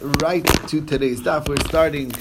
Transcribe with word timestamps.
right 0.00 0.44
to 0.68 0.84
today's 0.84 1.20
daf. 1.22 1.48
We're 1.48 1.56
starting 1.68 2.12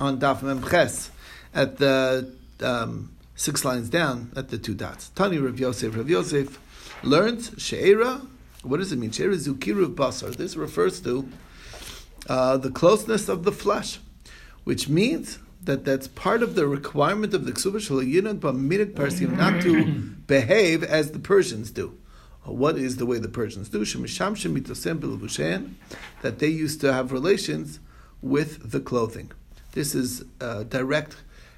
on 0.00 0.18
daf 0.18 0.40
memches 0.40 1.10
at 1.54 1.78
the 1.78 2.32
um, 2.60 3.14
six 3.34 3.64
lines 3.64 3.88
down 3.88 4.32
at 4.36 4.48
the 4.48 4.58
two 4.58 4.74
dots. 4.74 5.10
Tani 5.10 5.38
Rav 5.38 5.58
Yosef. 5.58 5.96
Rav 5.96 6.08
Yosef 6.08 6.58
learns 7.02 7.52
she'era. 7.58 8.22
What 8.62 8.78
does 8.78 8.92
it 8.92 8.98
mean? 8.98 9.10
She'era 9.10 9.34
zukiru 9.34 9.94
basar. 9.94 10.36
This 10.36 10.56
refers 10.56 11.00
to 11.02 11.28
uh, 12.28 12.56
the 12.56 12.70
closeness 12.70 13.28
of 13.28 13.44
the 13.44 13.52
flesh, 13.52 13.98
which 14.64 14.88
means 14.88 15.38
that 15.62 15.84
that's 15.84 16.08
part 16.08 16.42
of 16.42 16.54
the 16.56 16.66
requirement 16.66 17.32
of 17.32 17.44
the 17.44 17.52
ksuba 17.52 17.76
shalayinad 17.76 18.40
b'minit 18.40 18.94
parsim 18.94 19.36
not 19.36 19.62
to 19.62 19.84
behave 20.26 20.82
as 20.82 21.12
the 21.12 21.18
Persians 21.18 21.70
do. 21.70 21.96
What 22.44 22.76
is 22.76 22.96
the 22.96 23.06
way 23.06 23.18
the 23.18 23.28
Persians 23.28 23.68
do? 23.68 23.84
That 26.22 26.38
they 26.38 26.48
used 26.48 26.80
to 26.80 26.92
have 26.92 27.12
relations 27.12 27.78
with 28.20 28.70
the 28.70 28.80
clothing. 28.80 29.30
This 29.72 29.94
is 29.94 30.24
a 30.40 30.64
direct 30.64 31.16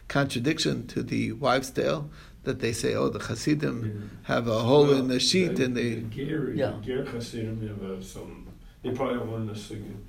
contradiction 0.08 0.86
to 0.88 1.02
the 1.02 1.32
wives' 1.32 1.70
tale 1.70 2.10
that 2.44 2.60
they 2.60 2.72
say, 2.72 2.94
oh, 2.94 3.08
the 3.08 3.18
Hasidim 3.18 3.84
yeah. 3.84 4.34
have 4.34 4.46
a 4.46 4.58
hole 4.58 4.84
well, 4.84 4.98
in 4.98 5.08
the 5.08 5.18
sheet 5.18 5.56
the, 5.56 5.64
and 5.64 5.76
they. 5.76 5.94
The 5.94 6.02
Ger, 6.02 6.52
yeah. 6.52 6.72
the 6.72 6.82
Ger 6.82 7.04
Hasidim 7.04 7.66
have 7.66 7.82
uh, 7.82 8.02
some. 8.02 8.48
They 8.82 8.90
probably 8.90 9.18
have 9.18 9.28
one 9.28 9.42
in 9.42 9.46
the 9.46 9.56
singing. 9.56 10.04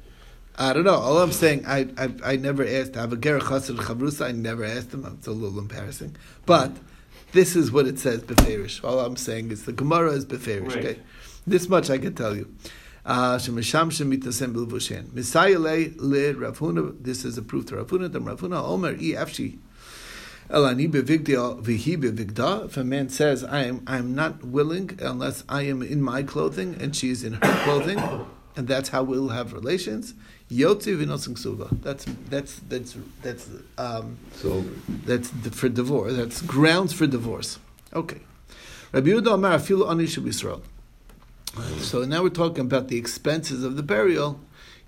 I 0.58 0.74
don't 0.74 0.84
know. 0.84 0.96
All 0.96 1.18
I'm 1.20 1.32
saying, 1.32 1.66
I 1.66 1.88
I, 1.98 2.14
I 2.24 2.36
never 2.36 2.66
asked. 2.66 2.98
I 2.98 3.02
have 3.02 3.14
a 3.14 3.18
Ger 3.18 3.40
Chasid 3.40 3.78
Chavrusa. 3.78 4.28
I 4.28 4.32
never 4.34 4.66
asked 4.66 4.92
them. 4.92 5.06
It's 5.18 5.28
a 5.28 5.32
little 5.32 5.60
embarrassing, 5.60 6.18
but. 6.46 6.72
This 7.36 7.58
is 7.58 7.70
what 7.70 7.86
it 7.86 8.00
says 8.00 8.24
beferish. 8.24 8.82
All 8.82 9.02
I'm 9.02 9.18
saying 9.18 9.52
is 9.52 9.66
the 9.66 9.74
Gemara 9.74 10.12
is 10.12 10.26
beferish. 10.26 10.74
Right. 10.74 10.78
Okay, 10.78 11.00
this 11.46 11.68
much 11.68 11.90
I 11.90 11.98
can 11.98 12.16
tell 12.16 12.34
you. 12.34 12.50
Uh, 13.06 13.36
Shemisham 13.36 13.92
shemitasem 13.92 14.56
bilvushen. 14.56 15.08
Misayele. 15.10 17.04
This 17.04 17.26
is 17.26 17.38
a 17.38 17.42
proof 17.42 17.66
to 17.66 17.76
Ravuna. 17.76 18.10
Then 18.10 18.24
Ravuna 18.24 18.64
Omer 18.64 18.92
i 18.92 19.20
afshi. 19.22 19.58
Elani 20.50 20.90
bevigda 20.90 21.62
vihi 21.62 21.98
bevigda. 21.98 22.68
If 22.68 22.78
a 22.78 22.86
man 22.86 23.10
says, 23.10 23.44
"I 23.44 23.66
am, 23.66 23.84
I 23.86 23.98
am 23.98 24.16
not 24.16 24.46
willing 24.46 24.98
unless 25.02 25.44
I 25.50 25.64
am 25.64 25.82
in 25.82 26.02
my 26.02 26.24
clothing 26.24 26.78
and 26.80 26.96
she 26.96 27.10
is 27.10 27.26
in 27.26 27.34
her 27.34 27.64
clothing," 27.66 28.00
and 28.56 28.66
that's 28.66 28.88
how 28.88 29.04
we'll 29.04 29.28
have 29.28 29.52
relations. 29.52 30.14
Yotzi 30.52 30.96
v'nosing 30.96 31.36
ksuba. 31.36 31.82
That's 31.82 32.06
that's 32.30 32.60
that's 32.70 32.96
that's 33.24 33.50
um, 33.78 34.18
so 34.34 34.64
that's 35.06 35.30
for 35.52 35.70
divorce. 35.70 36.16
That's 36.16 36.42
grounds 36.42 36.94
for 36.94 37.08
divorce. 37.08 37.58
Okay. 37.94 38.22
Rabbi 38.92 39.10
Yehuda 39.10 39.34
Amar 39.34 39.58
afilu 39.58 39.90
ani 39.90 40.04
Yisrael. 40.06 40.62
So 41.80 42.04
now 42.04 42.22
we're 42.22 42.30
talking 42.30 42.66
about 42.66 42.90
the 42.90 42.98
expenses 42.98 43.64
of 43.64 43.76
the 43.76 43.84
burial. 43.84 44.40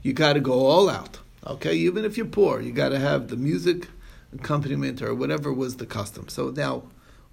You 0.03 0.13
got 0.13 0.33
to 0.33 0.39
go 0.39 0.65
all 0.65 0.89
out. 0.89 1.19
Okay, 1.45 1.73
even 1.73 2.03
if 2.03 2.17
you're 2.17 2.25
poor, 2.25 2.59
you 2.61 2.71
got 2.71 2.89
to 2.89 2.99
have 2.99 3.29
the 3.29 3.37
music 3.37 3.87
accompaniment 4.33 5.01
or 5.01 5.15
whatever 5.15 5.53
was 5.53 5.77
the 5.77 5.85
custom. 5.85 6.27
So 6.27 6.49
now, 6.49 6.83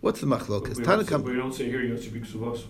what's 0.01 0.21
the 0.21 0.27
machlokas? 0.27 0.79
We, 0.79 0.85
don't 0.85 1.25
we 1.25 1.35
don't 1.35 1.53
say 1.53 1.69
here 1.69 1.81
Yotzi 1.81 2.11
b'ksuvas. 2.11 2.63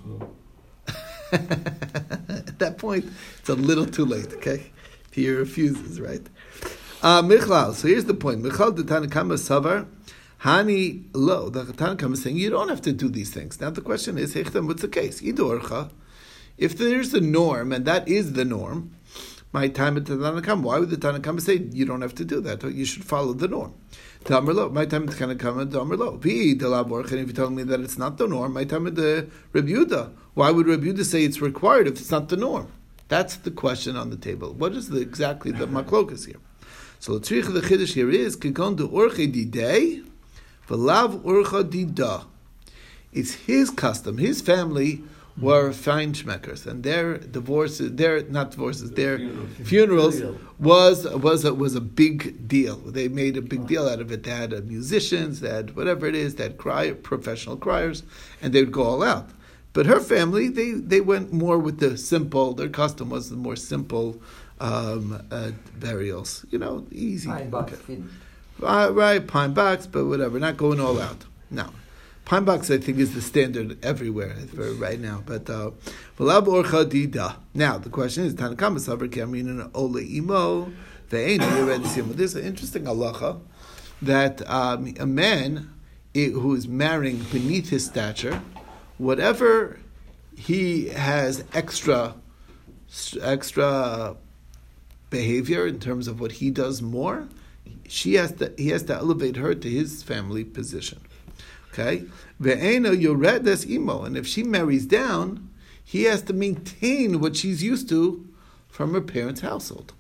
At 1.33 2.59
that 2.59 2.79
point, 2.79 3.05
it's 3.39 3.49
a 3.49 3.55
little 3.55 3.87
too 3.87 4.05
late. 4.05 4.33
Okay. 4.35 4.71
He 5.15 5.31
refuses, 5.31 6.01
right? 6.01 6.27
Uh, 7.01 7.23
Michlal. 7.23 7.73
So 7.75 7.87
here's 7.87 8.07
the 8.07 8.15
point. 8.15 8.41
Michal 8.41 8.73
the 8.73 8.83
Tanakama 8.83 9.35
Savar. 9.35 9.87
Hani 10.41 11.05
lo. 11.13 11.51
The 11.51 11.63
Tanakama 11.65 12.15
is 12.15 12.23
saying 12.23 12.37
you 12.37 12.51
don't 12.51 12.69
have 12.69 12.83
to 12.83 12.93
do 12.93 13.09
these 13.09 13.33
things. 13.33 13.61
Now 13.61 13.71
the 13.71 13.81
question 13.81 14.19
is, 14.19 14.35
what's 14.35 14.83
the 14.83 14.89
case? 14.89 15.23
If 16.57 16.79
there's 16.79 17.15
a 17.15 17.21
norm, 17.21 17.73
and 17.73 17.85
that 17.85 18.09
is 18.09 18.33
the 18.33 18.45
norm, 18.45 18.97
my 19.53 19.69
time 19.69 19.97
at 19.97 20.07
the 20.07 20.17
Tanakam. 20.17 20.63
Why 20.63 20.81
would 20.81 20.91
the 20.91 20.97
Tanakam 20.97 21.41
say 21.41 21.59
you 21.71 21.85
don't 21.85 22.03
have 22.03 22.17
to 22.17 22.25
do 22.25 22.41
that? 22.41 22.65
You 22.65 22.85
should 22.85 23.05
follow 23.05 23.33
the 23.35 23.47
norm. 23.47 23.73
Tamerlo, 24.25 24.73
my 24.73 24.85
time 24.85 25.09
at 25.09 25.17
the 25.17 25.25
Tanakam, 25.25 25.71
Tamerlo. 25.71 26.19
Vi 26.19 26.57
delaborch, 26.57 27.13
and 27.13 27.21
if 27.21 27.29
you 27.29 27.35
tell 27.35 27.51
me 27.51 27.63
that 27.63 27.79
it's 27.81 27.97
not 27.97 28.19
the 28.19 28.27
norm, 28.27 28.53
my 28.53 28.65
time 28.65 28.89
at 28.89 28.97
the 28.97 29.29
Rebuda. 29.53 30.13
Why 30.35 30.51
would 30.51 30.67
Rebuda 30.67 31.05
say 31.05 31.23
it's 31.23 31.41
required 31.41 31.87
if 31.87 32.01
it's 32.01 32.11
not 32.11 32.31
the 32.31 32.37
norm? 32.37 32.67
That's 33.09 33.37
the 33.37 33.51
question 33.51 33.97
on 33.97 34.11
the 34.11 34.17
table. 34.17 34.53
What 34.53 34.73
is 34.73 34.89
the, 34.89 35.01
exactly 35.01 35.53
the 35.53 35.67
maklokas 35.67 36.27
here? 36.27 36.41
So 37.01 37.19
the 37.19 37.27
tzrich 37.27 37.47
of 37.47 37.55
the 37.55 37.61
chiddush 37.61 37.93
here 37.93 38.11
is 38.11 38.37
kikon 38.37 38.77
de 38.77 38.87
orche 38.87 39.31
didei, 39.33 40.05
v'lav 40.69 41.21
orcha 41.23 41.63
dida. 41.63 42.25
It's 43.13 43.35
his 43.35 43.71
custom. 43.71 44.19
His 44.19 44.41
family 44.41 45.03
were 45.41 45.71
feinschmeckers, 45.71 46.65
and 46.67 46.83
their 46.85 47.19
divorces, 47.19 47.93
their 47.97 48.23
not 48.25 48.53
divorces, 48.53 48.93
their 48.93 49.19
funerals 49.65 50.23
was 50.59 51.05
was 51.05 51.45
a, 51.45 51.53
was 51.53 51.75
a 51.75 51.81
big 51.81 52.47
deal. 52.47 52.77
They 52.77 53.09
made 53.09 53.37
a 53.37 53.43
big 53.43 53.67
deal 53.67 53.89
out 53.89 54.01
of 54.01 54.13
it. 54.13 54.23
They 54.23 54.31
had 54.31 54.67
musicians, 54.69 55.41
they 55.41 55.51
had 55.51 55.75
whatever 55.77 56.07
it 56.07 56.15
is, 56.15 56.37
they 56.37 56.45
had 56.45 56.57
cry, 56.57 56.93
professional 56.93 57.57
criers, 57.57 58.05
and 58.41 58.53
they 58.53 58.63
would 58.63 58.73
go 58.73 58.85
all 58.85 59.03
out. 59.03 59.29
But 59.75 59.87
her 59.87 60.01
family, 60.01 60.49
they, 60.49 60.73
they 60.73 61.03
went 61.03 61.33
more 61.33 61.59
with 61.59 61.81
the 61.81 61.99
simple, 61.99 62.55
their 62.55 62.71
custom 62.71 63.11
was 63.11 63.29
the 63.29 63.37
more 63.37 63.57
simple 63.57 64.23
um, 64.61 65.23
uh, 65.31 65.51
burials. 65.79 66.47
You 66.51 66.59
know, 66.59 66.87
easy. 66.91 67.29
Pine 67.29 67.51
box. 67.51 67.75
Okay. 67.75 68.03
Uh, 68.63 68.91
right, 68.93 69.27
pine 69.27 69.53
box, 69.53 69.87
but 69.87 70.07
whatever, 70.07 70.39
not 70.39 70.57
going 70.57 70.81
all 70.81 70.99
out. 71.01 71.27
No. 71.51 71.69
Pine 72.25 72.45
box, 72.45 72.71
I 72.71 72.79
think, 72.79 72.99
is 72.99 73.15
the 73.15 73.21
standard 73.21 73.85
everywhere 73.85 74.35
for 74.55 74.73
right 74.75 74.99
now. 74.99 75.23
But 75.27 75.51
uh, 75.51 75.73
now 76.19 76.41
the 76.41 77.91
question 77.91 78.25
is, 78.25 78.35
Tanakama 78.35 78.79
Savar 78.79 79.09
Kamrin 79.11 79.71
Ole 79.75 79.99
Imo 79.99 80.73
they 81.11 81.27
ain't 81.27 81.43
even 81.43 81.67
read 81.67 81.83
the 81.83 81.89
same. 81.89 82.13
There's 82.13 82.35
an 82.35 82.45
interesting 82.45 82.85
halacha 82.85 83.41
that 84.03 84.49
um, 84.51 84.95
a 84.99 85.07
man 85.07 85.73
who 86.15 86.55
is 86.55 86.67
marrying 86.67 87.19
beneath 87.31 87.71
his 87.71 87.87
stature 87.87 88.43
whatever 88.99 89.79
he 90.37 90.89
has 90.89 91.45
extra 91.53 92.15
extra 93.21 94.17
behavior 95.11 95.67
in 95.67 95.79
terms 95.81 96.07
of 96.09 96.21
what 96.21 96.33
he 96.33 96.51
does 96.51 96.81
more, 96.81 97.29
she 97.89 98.15
has 98.15 98.33
to 98.33 98.53
he 98.57 98.69
has 98.69 98.85
to 98.85 98.95
elevate 98.95 99.37
her 99.37 99.55
to 99.55 99.71
his 99.71 100.03
family 100.03 100.45
position. 100.45 101.01
Okay, 101.73 102.05
ve'eno 102.41 102.95
yoredes 102.95 103.69
imo, 103.69 104.05
and 104.05 104.17
if 104.17 104.27
she 104.27 104.43
marries 104.43 104.87
down, 104.87 105.51
he 105.83 106.05
has 106.05 106.23
to 106.23 106.33
maintain 106.33 107.21
what 107.21 107.37
she's 107.37 107.63
used 107.63 107.89
to 107.89 108.29
from 108.69 108.95
her 108.95 109.01
parents' 109.01 109.41
household. 109.41 109.93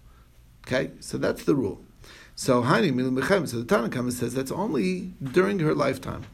Okay, 0.67 0.93
so 1.01 1.19
that's 1.19 1.45
the 1.45 1.55
rule. 1.55 1.81
So 2.37 2.63
Hani 2.63 2.89
So 3.49 3.61
the 3.61 3.65
Tanakhama 3.65 4.13
says 4.13 4.35
that's 4.35 4.51
only 4.51 5.13
during 5.23 5.61
her 5.61 5.75
lifetime 5.75 6.25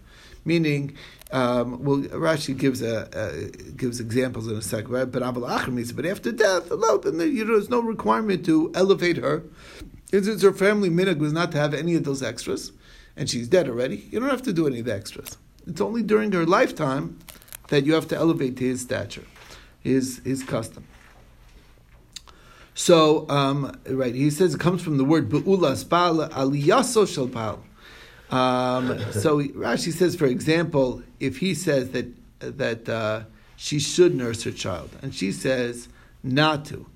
meaning, 0.45 0.97
um, 1.33 1.83
well, 1.84 1.99
Rashi 1.99 2.56
gives 2.56 2.83
a, 2.83 3.09
a, 3.12 3.71
gives 3.73 4.01
examples 4.01 4.49
in 4.49 4.56
a 4.56 4.62
second, 4.62 4.91
right? 4.91 5.05
But 5.05 5.21
but 5.33 6.06
after 6.06 6.33
death, 6.33 6.71
no, 6.71 6.99
then 6.99 7.21
you 7.34 7.45
know, 7.45 7.53
there's 7.53 7.71
no 7.71 7.81
requirement 7.81 8.45
to 8.47 8.73
elevate 8.75 9.17
her. 9.19 9.45
Since 10.11 10.43
her 10.43 10.53
family 10.53 10.91
minhag 10.91 11.19
was 11.19 11.33
not 11.33 11.53
to 11.53 11.59
have 11.59 11.73
any 11.73 11.95
of 11.95 12.05
those 12.05 12.23
extras, 12.23 12.73
and 13.17 13.31
she's 13.31 13.49
dead 13.49 13.69
already, 13.69 14.09
you 14.11 14.19
don't 14.19 14.31
have 14.31 14.43
to 14.43 14.53
do 14.53 14.67
any 14.67 14.81
of 14.81 14.87
the 14.87 14.95
extras. 14.95 15.37
It's 15.67 15.81
only 15.81 16.03
during 16.03 16.33
her 16.33 16.45
lifetime 16.45 17.19
that 17.69 17.87
you 17.87 17.95
have 17.95 18.09
to 18.09 18.17
elevate 18.17 18.57
to 18.57 18.65
his 18.65 18.81
stature, 18.81 19.25
his 19.81 20.21
his 20.25 20.43
custom. 20.43 20.84
So, 22.75 23.28
um, 23.28 23.78
right, 23.89 24.15
he 24.15 24.31
says 24.31 24.55
it 24.55 24.61
comes 24.61 24.83
from 24.83 24.97
the 24.97 25.05
word 25.05 25.28
be'ula 25.28 25.77
spal 25.77 26.28
aliyaso 26.31 27.07
shel 27.07 27.28
um, 28.31 28.99
so 29.13 29.41
Rashi 29.41 29.93
says, 29.93 30.15
for 30.15 30.27
example, 30.27 31.03
if 31.19 31.39
he 31.39 31.55
says 31.55 31.91
that 31.91 32.07
that 32.41 32.89
uh, 32.89 33.25
she 33.57 33.79
should 33.79 34.15
nurse 34.15 34.45
her 34.45 34.53
child, 34.53 34.91
and 35.03 35.15
she 35.15 35.33
says 35.33 35.89
not 36.23 36.65
to, 36.67 36.87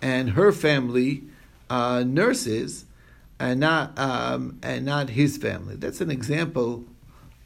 and 0.00 0.30
her 0.30 0.52
family 0.52 1.24
uh, 1.70 2.04
nurses, 2.06 2.84
and 3.40 3.60
not 3.60 3.98
um, 3.98 4.58
and 4.62 4.84
not 4.84 5.10
his 5.10 5.36
family. 5.36 5.76
That's 5.76 6.00
an 6.00 6.10
example 6.10 6.84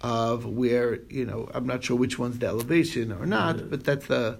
of 0.01 0.45
where 0.45 1.01
you 1.09 1.25
know 1.25 1.49
I'm 1.55 1.67
not 1.67 1.85
sure 1.85 1.97
which 1.97 2.19
one's 2.19 2.39
the 2.39 2.47
elevation 2.47 3.13
or 3.13 3.27
not, 3.27 3.71
but 3.71 3.85
that's 3.85 4.07
the. 4.07 4.39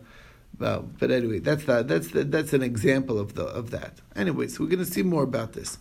Well, 0.59 0.89
but 0.99 1.11
anyway, 1.11 1.41
that's 1.41 1.65
the, 1.65 1.83
that's 1.83 2.09
the, 2.09 2.25
that's 2.25 2.55
an 2.55 2.63
example 2.63 3.19
of 3.19 3.35
the 3.35 3.45
of 3.45 3.71
that. 3.73 4.01
Anyway, 4.15 4.49
so 4.49 4.65
we're 4.65 4.71
going 4.71 4.85
to 4.85 4.91
see 4.91 5.03
more 5.03 5.23
about 5.23 5.53
this. 5.53 5.77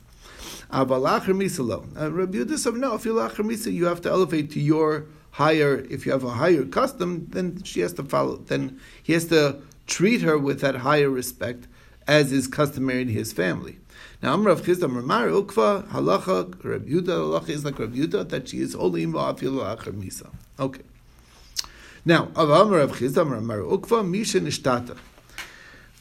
Uh, 0.71 0.85
no, 0.85 2.95
if 2.95 3.05
you're 3.05 3.71
you 3.71 3.85
have 3.85 4.01
to 4.01 4.09
elevate 4.09 4.51
to 4.51 4.59
your 4.59 5.05
higher. 5.31 5.85
If 5.89 6.05
you 6.05 6.11
have 6.13 6.23
a 6.23 6.31
higher 6.31 6.63
custom, 6.63 7.27
then 7.29 7.61
she 7.63 7.81
has 7.81 7.93
to 7.93 8.03
follow. 8.03 8.37
Then 8.37 8.79
he 9.03 9.13
has 9.13 9.25
to 9.25 9.61
treat 9.85 10.21
her 10.21 10.37
with 10.37 10.61
that 10.61 10.75
higher 10.75 11.09
respect, 11.09 11.67
as 12.07 12.31
is 12.31 12.47
customary 12.47 13.01
in 13.01 13.09
his 13.09 13.33
family. 13.33 13.79
Now, 14.21 14.37
Amrav 14.37 14.61
Chisda 14.61 14.93
Ramar 14.93 15.27
Ukva 15.27 15.87
Halacha 15.89 16.55
Yehuda 16.55 17.05
Halacha 17.05 17.49
is 17.49 17.65
like 17.65 17.75
Yehuda 17.75 18.29
that 18.29 18.47
she 18.47 18.59
is 18.59 18.73
holy 18.73 19.05
Afil 19.05 19.59
Lachar 19.59 19.93
Misa. 19.93 20.29
Okay. 20.57 20.83
Now, 22.05 22.27
Amrav 22.27 22.91
Chisda 22.91 23.29
Ramar 23.29 23.59
Ukva 23.59 24.07
Misha 24.07 24.39
Nishtata. 24.39 24.97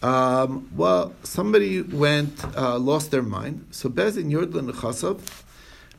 Um, 0.04 0.68
well, 0.76 1.14
somebody 1.22 1.80
went, 1.80 2.44
uh, 2.56 2.78
lost 2.78 3.10
their 3.10 3.22
mind. 3.22 3.66
So 3.70 3.88
Bezdin 3.88 4.30
Yordlin 4.30 4.70
Chasav, 4.72 5.18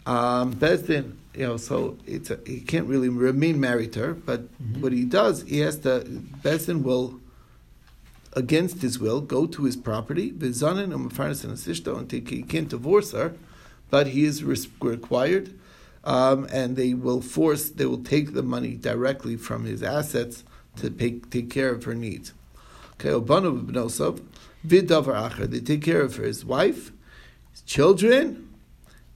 um, 0.06 0.54
Bezdin, 0.54 1.06
you 1.34 1.48
know, 1.48 1.58
so 1.58 1.98
it's 2.06 2.30
a, 2.30 2.38
he 2.46 2.60
can't 2.62 2.88
really 2.94 3.10
remain 3.10 3.60
married 3.60 3.94
to 3.94 4.00
her, 4.06 4.14
but 4.14 4.42
Mm-hmm. 4.42 4.82
what 4.82 4.94
he 4.94 5.06
does, 5.06 5.42
he 5.44 5.60
has 5.60 5.80
to, 5.80 6.02
Bezdin 6.44 6.84
will, 6.84 7.20
against 8.34 8.82
his 8.84 9.00
will, 9.00 9.22
go 9.22 9.48
to 9.48 9.64
his 9.64 9.76
property, 9.76 10.32
Vizanin 10.32 10.94
and 10.94 11.02
Mafarnas 11.12 11.44
and 11.44 11.54
Asishto, 11.54 11.98
and 11.98 12.08
take, 12.08 12.30
he 12.30 12.44
can't 12.44 12.70
divorce 12.70 13.12
her, 13.12 13.34
but 13.90 14.08
he 14.08 14.24
is 14.26 14.44
required, 14.44 15.58
um, 16.04 16.48
and 16.52 16.76
they 16.76 16.94
will 16.94 17.22
force, 17.22 17.70
they 17.72 17.88
will 17.88 18.04
take 18.04 18.34
the 18.34 18.44
money 18.44 18.76
directly 18.76 19.36
from 19.36 19.66
his 19.66 19.82
assets 19.82 20.44
to 20.76 20.92
pay, 20.92 21.20
take 21.32 21.50
care 21.50 21.72
of 21.72 21.86
her 21.86 21.96
needs. 21.96 22.34
They 22.98 23.20
take 25.60 25.82
care 25.82 26.02
of 26.02 26.16
his 26.16 26.46
wife, 26.46 26.92
his 27.52 27.62
children, 27.62 28.50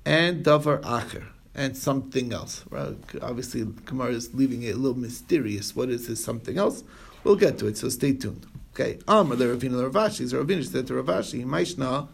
and 0.06 0.46
davar 0.46 0.82
acher, 0.82 1.26
and 1.56 1.76
something 1.76 2.34
else. 2.34 2.66
Right? 2.70 2.96
Obviously, 3.22 3.66
Gemara 3.86 4.12
is 4.12 4.34
leaving 4.34 4.64
it 4.64 4.76
a 4.76 4.78
little 4.78 4.98
mysterious. 4.98 5.76
What 5.76 5.90
is 5.90 6.08
this 6.08 6.24
something 6.24 6.58
else? 6.58 6.84
We'll 7.24 7.36
get 7.36 7.58
to 7.60 7.68
it, 7.68 7.78
so 7.78 7.90
stay 7.90 8.14
tuned. 8.14 8.46
Okay, 8.74 9.00
Amar 9.08 9.36
the 9.36 9.46
Ravina 9.46 9.90
Ravashi. 9.90 10.26
Ravina 10.32 10.64
said 10.66 10.88
to 10.88 10.94
Ravashi, 10.94 11.44
Maishna, 11.44 12.08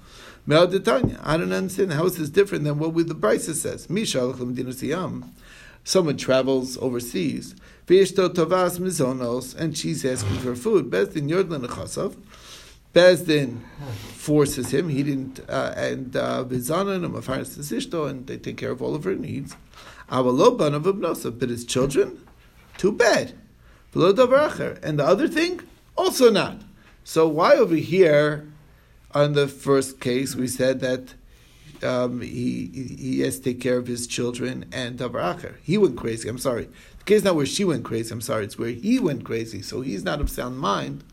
Me'adetanya. 0.48 1.20
I 1.24 1.38
don't 1.38 1.52
understand. 1.52 1.94
How 1.94 2.06
is 2.06 2.18
this 2.18 2.30
different 2.30 2.64
than 2.64 2.80
what 2.80 2.94
with 2.94 3.08
the 3.08 3.16
Brisa 3.16 3.54
says? 3.54 3.90
Misha. 3.90 4.34
Someone 5.88 6.18
travels 6.18 6.78
overseas, 6.80 7.54
tovas 7.86 8.80
mizonos, 8.80 9.56
and 9.56 9.78
she's 9.78 10.04
asking 10.04 10.38
for 10.40 10.56
food. 10.56 10.90
Bezdin 10.90 11.30
yordlan 11.30 11.64
chasav. 11.68 12.16
Bezdin 12.92 13.60
forces 14.14 14.74
him. 14.74 14.90
He 14.90 15.04
didn't, 15.04 15.42
uh, 15.48 15.76
and 15.78 16.12
vizanan 16.12 17.06
and 17.06 17.14
mafaris 17.14 17.56
ishto, 17.72 18.10
and 18.10 18.26
they 18.26 18.38
take 18.38 18.58
care 18.58 18.72
of 18.72 18.82
all 18.82 18.96
of 18.96 19.04
her 19.04 19.14
needs. 19.14 19.56
Avaloban 20.10 20.74
of 20.74 20.84
abnosav, 20.86 21.38
but 21.38 21.50
his 21.50 21.64
children, 21.64 22.20
too 22.80 22.92
bad. 22.92 23.34
And 23.94 24.02
the 25.00 25.06
other 25.06 25.28
thing, 25.28 25.62
also 25.96 26.32
not. 26.32 26.62
So 27.04 27.28
why 27.28 27.54
over 27.54 27.76
here, 27.76 28.52
on 29.12 29.34
the 29.34 29.48
first 29.48 30.00
case, 30.00 30.36
we 30.36 30.48
said 30.48 30.80
that 30.80 31.14
um, 31.86 32.22
he 32.22 32.98
he 33.00 33.22
has 33.22 33.38
to 33.38 33.44
take 33.46 33.62
care 33.62 33.78
of 33.78 33.88
his 33.88 34.08
children 34.08 34.66
and 34.74 35.00
davar 35.00 35.36
acher. 35.36 35.56
He 35.64 35.78
went 35.78 35.98
crazy. 35.98 36.28
I'm 36.28 36.38
sorry. 36.38 36.68
The 37.00 37.04
case 37.06 37.24
not 37.24 37.36
where 37.36 37.46
she 37.46 37.64
went 37.64 37.86
crazy. 37.86 38.12
I'm 38.12 38.22
sorry. 38.22 38.46
It's 38.46 38.58
where 38.58 38.70
he 38.70 39.00
went 39.00 39.24
crazy. 39.24 39.62
So 39.62 39.82
he's 39.82 40.04
not 40.04 40.20
of 40.20 40.30
sound 40.30 40.58
mind. 40.58 41.04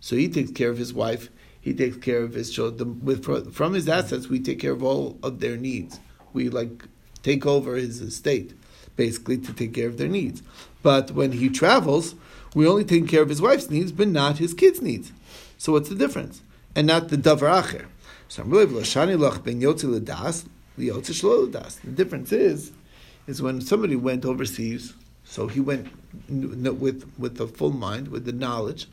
So 0.00 0.16
he 0.16 0.28
takes 0.28 0.50
care 0.50 0.70
of 0.70 0.78
his 0.78 0.92
wife. 0.92 1.30
He 1.60 1.72
takes 1.72 1.96
care 1.96 2.22
of 2.22 2.34
his 2.34 2.50
children. 2.50 3.00
With 3.04 3.24
from 3.54 3.72
his 3.72 3.88
assets, 3.88 4.28
we 4.28 4.40
take 4.40 4.60
care 4.60 4.72
of 4.72 4.82
all 4.82 5.18
of 5.22 5.40
their 5.40 5.56
needs. 5.56 5.98
We 6.32 6.48
like 6.48 6.84
take 7.22 7.46
over 7.46 7.76
his 7.76 8.00
estate, 8.00 8.52
basically 8.94 9.38
to 9.38 9.52
take 9.52 9.72
care 9.74 9.88
of 9.88 9.98
their 9.98 10.08
needs. 10.08 10.42
But 10.82 11.10
when 11.10 11.32
he 11.32 11.48
travels, 11.48 12.14
we 12.54 12.66
only 12.68 12.84
take 12.84 13.08
care 13.08 13.22
of 13.22 13.28
his 13.28 13.42
wife's 13.42 13.68
needs, 13.68 13.90
but 13.90 14.08
not 14.08 14.38
his 14.38 14.54
kids' 14.54 14.80
needs. 14.80 15.10
So 15.58 15.72
what's 15.72 15.88
the 15.88 15.94
difference? 15.94 16.42
And 16.74 16.86
not 16.86 17.08
the 17.08 17.16
davar 17.16 17.62
acher. 17.62 17.86
So 18.28 18.42
I'm 18.42 18.50
really 18.50 18.66
shani 18.82 19.16
lach 19.16 19.42
ben 19.44 19.60
yotzi 19.60 20.00
ledas 20.00 20.46
liyotzi 20.78 21.12
shlo 21.12 21.48
ledas. 21.48 21.80
The 21.80 21.90
difference 21.90 22.32
is, 22.32 22.72
is 23.26 23.40
when 23.40 23.60
somebody 23.60 23.96
went 23.96 24.24
overseas, 24.24 24.94
so 25.24 25.46
he 25.46 25.60
went 25.60 25.88
with 26.28 27.10
with 27.18 27.36
the 27.36 27.46
full 27.46 27.70
mind, 27.70 28.08
with 28.08 28.24
the 28.24 28.32
knowledge. 28.32 28.88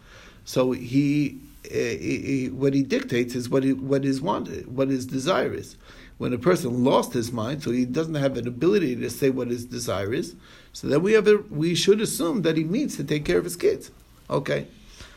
So 0.45 0.71
he, 0.71 1.39
uh, 1.65 1.73
he, 1.73 2.49
what 2.51 2.73
he 2.73 2.83
dictates 2.83 3.33
is 3.33 3.49
what 3.49 3.63
he, 3.63 3.73
what 3.73 4.03
is 4.03 4.21
wanted, 4.21 4.65
want, 4.65 4.71
what 4.71 4.89
his 4.89 5.05
desire 5.05 5.53
is. 5.53 5.77
When 6.17 6.33
a 6.33 6.37
person 6.37 6.83
lost 6.83 7.13
his 7.13 7.31
mind, 7.31 7.63
so 7.63 7.71
he 7.71 7.85
doesn't 7.85 8.15
have 8.15 8.37
an 8.37 8.47
ability 8.47 8.95
to 8.97 9.09
say 9.09 9.29
what 9.29 9.47
his 9.47 9.65
desire 9.65 10.13
is, 10.13 10.35
so 10.73 10.87
then 10.87 11.01
we 11.01 11.13
have 11.13 11.27
a, 11.27 11.37
we 11.49 11.75
should 11.75 12.01
assume 12.01 12.43
that 12.43 12.57
he 12.57 12.63
needs 12.63 12.97
to 12.97 13.03
take 13.03 13.25
care 13.25 13.37
of 13.37 13.45
his 13.45 13.55
kids. 13.55 13.89
Okay, 14.29 14.67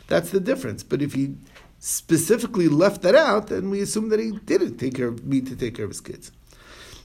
that's 0.07 0.31
the 0.31 0.41
difference. 0.41 0.83
But 0.83 1.03
if 1.03 1.13
he 1.13 1.35
specifically 1.79 2.69
left 2.69 3.03
that 3.03 3.15
out, 3.15 3.49
then 3.49 3.71
we 3.71 3.81
assume 3.81 4.09
that 4.09 4.21
he 4.21 4.33
didn't 4.33 4.79
take 4.79 4.95
care 4.95 5.09
of 5.09 5.25
need 5.25 5.47
to 5.47 5.57
take 5.57 5.75
care 5.75 5.85
of 5.85 5.91
his 5.91 6.01
kids. 6.01 6.33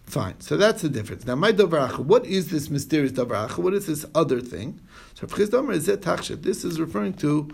Fine. 0.06 0.42
So 0.42 0.58
that's 0.58 0.82
the 0.82 0.90
difference. 0.90 1.26
Now, 1.26 1.36
my 1.36 1.54
davaracha, 1.54 2.00
what 2.00 2.26
is 2.26 2.50
this 2.50 2.70
mysterious 2.70 3.14
davaracha? 3.14 3.60
What 3.60 3.74
is 3.74 3.88
this 3.88 4.06
other 4.14 4.42
thing? 4.42 4.82
So, 5.14 5.26
this 5.28 6.64
is 6.66 6.80
referring 6.80 7.14
to 7.14 7.50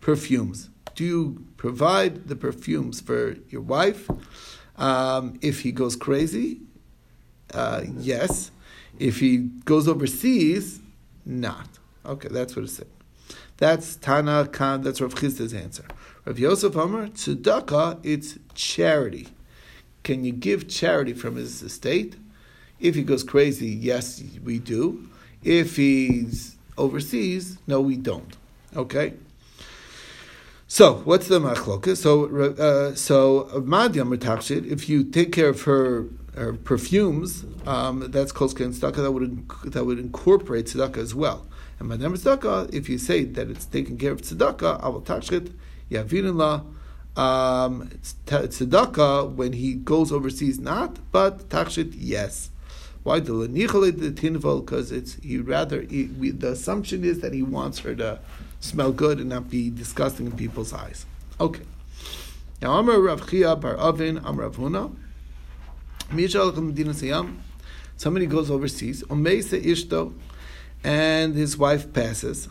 perfumes. 0.00 0.68
Do 0.94 1.04
you 1.04 1.46
provide 1.56 2.28
the 2.28 2.36
perfumes 2.36 3.00
for 3.00 3.36
your 3.48 3.62
wife? 3.62 4.10
Um, 4.76 5.38
if 5.40 5.60
he 5.60 5.72
goes 5.72 5.96
crazy, 5.96 6.60
uh, 7.54 7.82
yes. 7.96 8.50
If 8.98 9.20
he 9.20 9.38
goes 9.38 9.88
overseas, 9.88 10.80
not. 11.24 11.68
Okay, 12.04 12.28
that's 12.28 12.56
what 12.56 12.64
it's 12.64 12.74
saying. 12.74 12.90
That's 13.56 13.96
Tana 13.96 14.48
Khan, 14.48 14.82
that's 14.82 15.00
Rav 15.00 15.14
Chisda's 15.14 15.54
answer. 15.54 15.84
Rav 16.24 16.38
Yosef 16.38 16.76
Omer, 16.76 17.08
tzedakah, 17.08 17.98
it's 18.04 18.38
charity. 18.54 19.28
Can 20.04 20.24
you 20.24 20.30
give 20.30 20.68
charity 20.68 21.14
from 21.14 21.34
his 21.34 21.62
estate? 21.62 22.14
If 22.78 22.94
he 22.94 23.02
goes 23.02 23.24
crazy, 23.24 23.68
yes, 23.68 24.22
we 24.44 24.60
do. 24.60 25.08
If 25.42 25.76
he's 25.76 26.56
overseas, 26.78 27.58
no, 27.66 27.80
we 27.80 27.96
don't. 27.96 28.36
Okay? 28.76 29.14
So, 30.68 31.02
what's 31.04 31.26
the 31.26 31.40
machlokas? 31.40 31.96
So, 31.96 32.26
uh, 32.52 32.94
so 32.94 33.50
Madyam 33.60 34.16
Tachshit, 34.16 34.70
if 34.70 34.88
you 34.88 35.02
take 35.02 35.32
care 35.32 35.48
of 35.48 35.62
her, 35.62 36.06
her 36.36 36.52
perfumes, 36.52 37.44
um, 37.66 38.10
that's 38.12 38.30
called 38.30 38.56
tzedakah, 38.56 38.94
that 38.94 39.10
would, 39.10 39.48
that 39.72 39.84
would 39.84 39.98
incorporate 39.98 40.66
tzedakah 40.66 40.98
as 40.98 41.16
well. 41.16 41.48
And 41.80 41.90
Madyam 41.90 42.16
tzedakah, 42.16 42.72
if 42.72 42.88
you 42.88 42.98
say 42.98 43.24
that 43.24 43.50
it's 43.50 43.64
taking 43.64 43.98
care 43.98 44.12
of 44.12 44.22
tzedakah, 44.22 44.82
I 44.82 44.88
will 44.88 45.02
Tachshit, 45.02 45.52
Yavinullah, 45.92 46.64
um, 47.16 47.90
tzedakah 48.26 49.34
when 49.34 49.52
he 49.52 49.74
goes 49.74 50.10
overseas, 50.12 50.58
not, 50.58 50.98
but 51.12 51.48
tachshit, 51.48 51.94
yes. 51.96 52.50
Why 53.02 53.18
the 53.18 53.32
lenichale 53.32 53.98
the 53.98 54.10
tinval? 54.12 54.64
Because 54.64 54.92
it's 54.92 55.14
he 55.14 55.38
rather 55.38 55.82
he, 55.82 56.04
we, 56.04 56.30
the 56.30 56.52
assumption 56.52 57.04
is 57.04 57.20
that 57.20 57.32
he 57.34 57.42
wants 57.42 57.80
her 57.80 57.94
to 57.96 58.20
smell 58.60 58.92
good 58.92 59.18
and 59.18 59.28
not 59.30 59.50
be 59.50 59.70
disgusting 59.70 60.26
in 60.26 60.32
people's 60.32 60.72
eyes. 60.72 61.04
Okay. 61.40 61.64
Now 62.60 62.78
Amar 62.78 63.00
Rav 63.00 63.28
Chia 63.28 63.56
Bar 63.56 63.76
Avin 63.76 64.18
Amar 64.18 64.44
Rav 64.44 64.56
Huna. 64.56 64.94
Somebody 67.96 68.26
goes 68.26 68.50
overseas. 68.50 69.02
Omeise 69.04 69.64
Ishto, 69.64 70.12
and 70.84 71.34
his 71.34 71.56
wife 71.58 71.92
passes. 71.92 72.48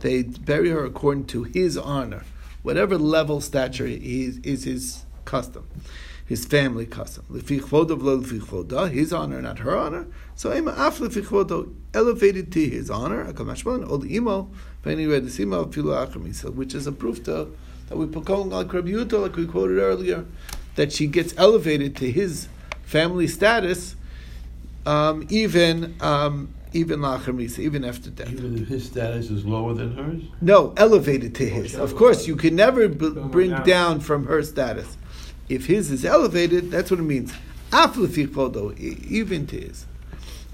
They 0.00 0.22
bury 0.22 0.70
her 0.70 0.84
according 0.84 1.26
to 1.26 1.44
his 1.44 1.76
honor, 1.76 2.24
whatever 2.62 2.98
level 2.98 3.40
stature 3.40 3.86
is, 3.86 4.38
is 4.38 4.64
his 4.64 5.04
custom, 5.24 5.68
his 6.26 6.44
family 6.44 6.86
custom. 6.86 7.24
His 7.30 9.12
honor, 9.12 9.42
not 9.42 9.58
her 9.60 9.76
honor. 9.76 10.06
So 10.34 10.52
ema 10.52 10.72
af 10.72 11.00
elevated 11.94 12.52
to 12.52 12.68
his 12.68 12.90
honor. 12.90 13.24
Which 16.50 16.74
is 16.74 16.86
a 16.86 16.92
proof 16.92 17.24
to 17.24 17.48
that 17.88 17.96
we 17.96 18.06
put 18.06 18.28
like 18.28 18.72
Rabbi 18.72 18.88
Yehuda, 18.88 19.22
like 19.22 19.36
we 19.36 19.46
quoted 19.46 19.78
earlier, 19.78 20.24
that 20.74 20.92
she 20.92 21.06
gets 21.06 21.32
elevated 21.36 21.94
to 21.96 22.10
his 22.10 22.48
family 22.82 23.28
status, 23.28 23.94
um, 24.84 25.24
even. 25.30 25.94
Um, 26.00 26.54
even 26.72 27.00
lacher 27.00 27.32
misa, 27.32 27.60
even 27.60 27.84
after 27.84 28.10
death. 28.10 28.30
Even 28.30 28.58
if 28.58 28.68
his 28.68 28.86
status 28.86 29.30
is 29.30 29.44
lower 29.44 29.74
than 29.74 29.96
hers? 29.96 30.22
No, 30.40 30.74
elevated 30.76 31.34
to 31.36 31.48
his. 31.48 31.76
Oh, 31.76 31.82
of 31.82 31.96
course, 31.96 32.26
you 32.26 32.36
can 32.36 32.56
never 32.56 32.88
b- 32.88 33.10
bring 33.10 33.54
down 33.62 34.00
from 34.00 34.26
her 34.26 34.42
status. 34.42 34.96
If 35.48 35.66
his 35.66 35.90
is 35.90 36.04
elevated, 36.04 36.70
that's 36.70 36.90
what 36.90 37.00
it 37.00 37.04
means. 37.04 37.32
Aflefichodo, 37.70 38.78
even 38.78 39.46
to 39.48 39.60
his. 39.60 39.86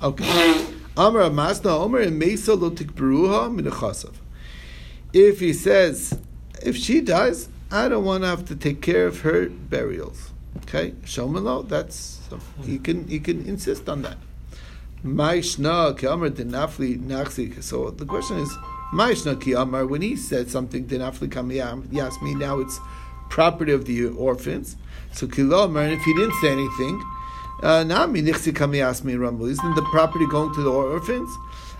Okay. 0.02 0.66
Amar 0.96 1.22
Amasna 1.22 1.70
Omer 1.70 2.00
and 2.00 2.18
Mesa 2.18 2.54
lo 2.54 2.70
tikberuha 2.70 3.58
minachasav. 3.58 4.14
If 5.12 5.40
he 5.40 5.52
says, 5.52 6.18
if 6.62 6.76
she 6.76 7.00
dies, 7.00 7.48
I 7.70 7.88
don't 7.88 8.04
want 8.04 8.22
to 8.22 8.28
have 8.28 8.44
to 8.46 8.56
take 8.56 8.80
care 8.80 9.06
of 9.06 9.22
her 9.22 9.48
burials. 9.48 10.30
Okay, 10.58 10.92
Shomalo, 11.04 11.68
that's 11.68 12.20
he 12.64 12.78
can 12.78 13.08
he 13.08 13.18
can 13.18 13.44
insist 13.46 13.88
on 13.88 14.02
that. 14.02 14.16
Maishna. 15.04 15.94
So 17.62 17.90
the 17.90 18.06
question 18.06 18.38
is, 18.38 18.56
Maishna 18.92 19.40
ki 19.40 19.52
amar, 19.52 19.86
when 19.86 20.02
he 20.02 20.16
said 20.16 20.50
something 20.50 20.86
dinafli 20.86 21.30
kam 21.30 21.50
yasmi, 21.50 22.36
now 22.38 22.58
it's 22.58 22.80
property 23.28 23.72
of 23.72 23.84
the 23.84 24.06
orphans. 24.06 24.76
So 25.12 25.26
kilo 25.26 25.64
amar, 25.64 25.82
and 25.82 25.92
if 25.92 26.02
he 26.02 26.14
didn't 26.14 26.34
say 26.40 26.52
anything, 26.52 27.02
nami 27.62 28.22
nichsi 28.22 28.54
kam 28.54 28.72
yasmi 28.72 29.16
rambu, 29.16 29.50
isn't 29.50 29.74
the 29.74 29.82
property 29.82 30.26
going 30.26 30.54
to 30.54 30.62
the 30.62 30.70
orphans? 30.70 31.30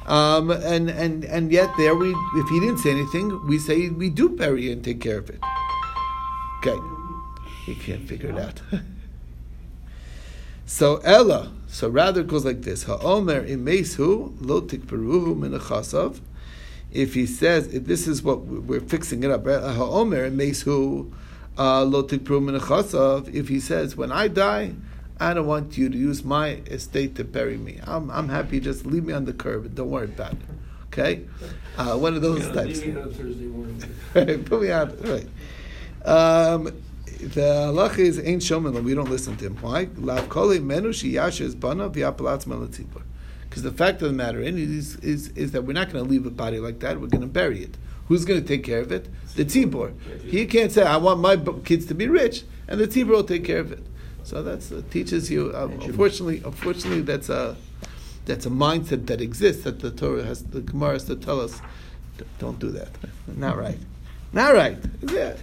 Um, 0.07 0.51
and, 0.51 0.91
and, 0.91 1.25
and 1.25 1.51
yet 1.51 1.71
there 1.79 1.95
we, 1.95 2.11
if 2.35 2.49
he 2.49 2.61
didn't 2.61 2.79
say 2.79 2.91
anything, 2.91 3.47
we 3.47 3.59
say 3.59 3.89
we 3.89 4.11
do 4.11 4.29
bury 4.29 4.71
and 4.71 4.85
take 4.85 5.01
care 5.01 5.19
of 5.19 5.31
it. 5.31 5.41
Okay. 6.59 6.79
He 7.65 7.75
can't 7.75 8.07
figure 8.07 8.29
it 8.31 8.39
out. 8.39 8.61
so 10.67 10.97
Ella, 10.99 11.53
so 11.75 11.89
rather 11.89 12.21
it 12.21 12.29
goes 12.29 12.45
like 12.45 12.63
this. 12.63 12.85
Ha'omer 12.85 13.43
imesu 13.43 14.33
lo 14.41 14.61
tikperuhu 14.61 15.37
min 15.37 16.21
If 16.93 17.15
he 17.15 17.27
says, 17.27 17.67
if 17.75 17.85
this 17.87 18.07
is 18.07 18.23
what 18.23 18.43
we're 18.43 18.79
fixing 18.79 19.25
it 19.25 19.33
up, 19.33 19.45
Ha'omer 19.45 20.31
imesu 20.31 21.13
uh, 21.59 21.83
lo 21.83 22.05
tikperuhu 22.05 22.45
min 22.45 23.35
If 23.35 23.49
he 23.49 23.59
says, 23.59 23.97
when 23.97 24.13
I 24.13 24.29
die, 24.29 24.75
I 25.19 25.35
don't 25.35 25.49
want 25.49 25.77
you 25.77 25.89
to 25.89 25.97
use 25.99 26.23
my 26.23 26.61
estate 26.69 27.17
to 27.17 27.25
bury 27.25 27.57
me. 27.57 27.81
I'm, 27.83 28.09
I'm 28.09 28.29
happy. 28.29 28.61
Just 28.61 28.87
leave 28.87 29.05
me 29.05 29.13
on 29.13 29.25
the 29.25 29.33
curb 29.33 29.75
don't 29.75 29.91
worry 29.91 30.05
about 30.05 30.35
it. 30.35 30.39
Okay, 30.87 31.25
uh, 31.77 31.97
one 31.99 32.15
of 32.15 32.23
those 32.23 32.47
Yeah, 32.47 32.53
types. 32.53 32.83
leave 32.83 32.95
me 32.95 33.01
on 33.03 33.11
Thursday 33.11 33.47
morning. 33.47 33.83
Put 34.45 34.63
me 34.63 34.71
out. 34.71 34.95
Right. 35.05 35.27
Um, 36.05 36.71
the 37.29 37.41
halacha 37.41 37.99
is 37.99 38.19
ain't 38.19 38.43
shomen. 38.43 38.83
We 38.83 38.95
don't 38.95 39.11
listen 39.11 39.37
to 39.37 39.47
him. 39.47 39.57
Why? 39.61 39.89
Lav 39.97 40.29
koli 40.29 40.59
menu 40.59 40.91
shiyashes 40.91 41.59
bana 41.59 41.91
v'apalatz 41.91 42.45
malatzibur. 42.45 43.03
Because 43.49 43.63
the 43.63 43.73
fact 43.73 44.03
of 44.03 44.09
the 44.09 44.15
matter 44.15 44.41
is, 44.41 44.97
is, 44.97 45.29
is 45.29 45.53
that 45.53 45.63
we're 45.63 45.75
not 45.75 45.93
going 45.93 46.05
to 46.05 46.11
leave 46.11 46.27
a 46.27 46.31
body 46.31 46.59
like 46.59 46.81
that. 46.81 47.01
We're 47.01 47.07
going 47.07 47.21
to 47.21 47.29
bury 47.29 47.63
it. 47.63 47.77
Who's 48.09 48.25
going 48.25 48.41
to 48.43 48.47
take 48.47 48.65
care 48.65 48.81
of 48.81 48.91
it? 48.91 49.09
The 49.37 49.45
tzibur. 49.45 49.95
He 50.23 50.47
can't 50.47 50.71
say, 50.73 50.83
"I 50.83 50.97
want 50.97 51.21
my 51.21 51.37
kids 51.65 51.87
to 51.87 51.95
be 51.95 52.09
rich," 52.09 52.45
and 52.69 52.81
the 52.81 52.87
tzibur 52.87 53.09
will 53.09 53.25
take 53.25 53.45
care 53.45 53.61
of 53.61 53.73
it. 53.73 53.85
So 54.25 54.43
that's 54.43 54.73
uh, 54.73 54.83
teaches 54.91 55.31
you. 55.31 55.53
Uh, 55.55 55.69
unfortunately, 55.83 56.43
unfortunately, 56.45 57.03
that's 57.03 57.29
a 57.29 57.57
that's 58.27 58.47
a 58.47 58.51
mindset 58.51 59.07
that 59.07 59.21
exists 59.21 59.65
that 59.65 59.81
the 59.81 59.91
Torah 59.91 60.25
has, 60.25 60.43
the 60.45 60.61
Gemara 60.61 60.95
has 60.95 61.05
to 61.05 61.17
tell 61.17 61.41
us, 61.41 61.61
"D- 62.19 62.25
don't 62.39 62.59
do 62.59 62.71
that. 62.71 62.89
Not 63.37 63.57
right. 63.57 63.79
Not 64.33 64.55
right. 64.55 64.79
Yeah. 65.13 65.35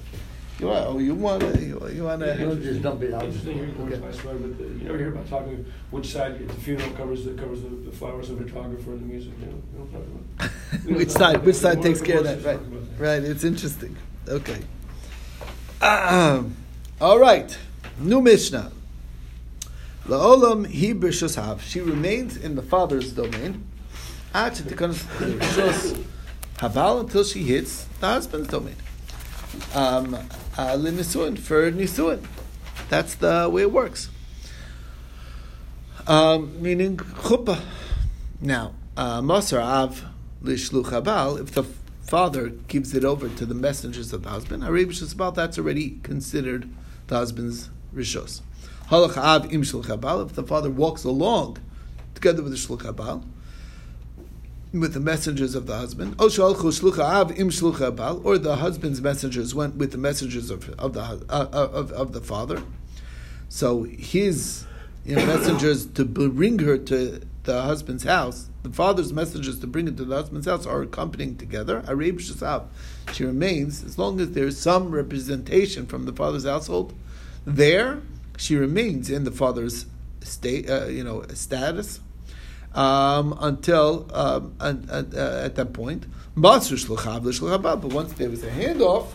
You 0.61 0.67
want? 0.67 0.85
Oh, 0.87 0.99
you 0.99 1.15
want 1.15 1.41
to? 1.41 1.59
You, 1.59 1.89
you 1.91 2.03
want 2.03 2.21
to? 2.21 2.55
just 2.57 2.83
dump 2.83 3.01
it 3.01 3.11
out. 3.11 3.23
Interesting 3.23 3.55
hearing 3.55 3.73
Gordon's 3.73 4.03
last 4.03 4.23
word, 4.23 4.41
but 4.43 4.57
the, 4.59 4.63
you 4.65 4.83
never 4.83 4.97
hear 4.99 5.07
about 5.07 5.27
talking 5.27 5.65
which 5.89 6.05
side 6.05 6.33
at 6.33 6.47
the 6.47 6.53
funeral 6.53 6.91
covers 6.91 7.25
the 7.25 7.33
covers 7.33 7.63
the, 7.63 7.69
the 7.69 7.91
flowers 7.91 8.29
of 8.29 8.37
the 8.37 8.45
photographer 8.45 8.91
and 8.91 9.01
the 9.01 9.05
music. 9.05 9.33
You 9.39 9.47
know, 9.47 9.61
we 9.73 9.77
don't 9.79 9.91
talk 9.91 10.03
about. 10.37 10.85
we 10.85 10.93
which 10.93 11.09
side? 11.09 11.43
Which 11.43 11.55
side 11.55 11.81
takes 11.81 11.99
care 11.99 12.19
of 12.19 12.25
that? 12.25 12.43
Right. 12.43 12.59
Right. 12.99 13.23
It's 13.23 13.43
interesting. 13.43 13.97
Okay. 14.27 14.61
Um, 15.81 16.55
all 17.01 17.17
right. 17.17 17.57
New 17.97 18.21
Mishnah. 18.21 18.71
Laolam 20.05 20.67
he 20.67 20.93
b'shasav. 20.93 21.61
She 21.61 21.81
remains 21.81 22.37
in 22.37 22.53
the 22.53 22.61
father's 22.61 23.13
domain. 23.13 23.67
Until 24.31 24.83
she 27.23 27.43
hits 27.43 27.85
the 27.99 28.07
husband's 28.07 28.47
domain. 28.47 28.75
Um, 29.73 30.15
uh, 30.57 30.77
for 30.77 31.71
nisuin. 31.71 32.25
That's 32.89 33.15
the 33.15 33.49
way 33.51 33.63
it 33.63 33.71
works. 33.71 34.09
Um, 36.07 36.61
meaning 36.61 36.97
chuppah. 36.97 37.61
Now, 38.39 38.73
uh, 38.97 39.21
Masar 39.21 39.61
Av 39.61 40.03
lishluch. 40.43 41.39
If 41.39 41.51
the 41.51 41.63
father 42.01 42.49
gives 42.49 42.93
it 42.93 43.05
over 43.05 43.29
to 43.29 43.45
the 43.45 43.53
messengers 43.53 44.11
of 44.11 44.23
the 44.23 44.29
husband, 44.29 44.63
Arabish 44.63 45.13
about 45.13 45.35
that's 45.35 45.57
already 45.57 45.99
considered 46.03 46.69
the 47.07 47.15
husband's 47.15 47.69
rishos. 47.93 48.41
Halach 48.89 49.17
Av 49.17 49.53
im 49.53 49.63
shluch. 49.63 50.25
If 50.25 50.35
the 50.35 50.43
father 50.43 50.69
walks 50.69 51.03
along 51.03 51.57
together 52.15 52.43
with 52.43 52.51
the 52.51 52.57
shluch 52.57 52.85
with 54.73 54.93
the 54.93 54.99
messengers 54.99 55.53
of 55.53 55.67
the 55.67 55.75
husband, 55.75 56.15
or 56.19 56.29
the 58.37 58.55
husband's 58.57 59.01
messengers 59.01 59.53
went 59.53 59.75
with 59.75 59.91
the 59.91 59.97
messengers 59.97 60.49
of, 60.49 60.69
of 60.79 60.93
the 60.93 61.01
uh, 61.01 61.47
of, 61.51 61.91
of 61.91 62.13
the 62.13 62.21
father. 62.21 62.63
So 63.49 63.83
his 63.83 64.65
you 65.03 65.15
know, 65.15 65.25
messengers 65.25 65.85
to 65.87 66.05
bring 66.05 66.59
her 66.59 66.77
to 66.77 67.21
the 67.43 67.61
husband's 67.63 68.03
house, 68.03 68.49
the 68.63 68.69
father's 68.69 69.11
messengers 69.11 69.59
to 69.59 69.67
bring 69.67 69.87
her 69.87 69.91
to 69.91 70.05
the 70.05 70.15
husband's 70.15 70.47
house 70.47 70.65
are 70.65 70.81
accompanying 70.81 71.35
together. 71.35 71.83
She 73.13 73.23
remains 73.25 73.83
as 73.83 73.97
long 73.97 74.21
as 74.21 74.31
there's 74.31 74.57
some 74.57 74.91
representation 74.91 75.85
from 75.85 76.05
the 76.05 76.13
father's 76.13 76.45
household. 76.45 76.93
There, 77.45 78.01
she 78.37 78.55
remains 78.55 79.09
in 79.09 79.23
the 79.23 79.31
father's 79.31 79.85
state, 80.21 80.69
uh, 80.69 80.85
you 80.85 81.03
know, 81.03 81.25
status 81.33 81.99
um, 82.73 83.37
until 83.39 84.09
um, 84.13 84.55
and, 84.59 84.89
and, 84.89 85.15
uh, 85.15 85.41
at 85.43 85.55
that 85.55 85.73
point. 85.73 86.05
But 86.35 86.63
once 86.63 88.13
there 88.13 88.29
was 88.29 88.43
a 88.43 88.49
handoff, 88.49 89.07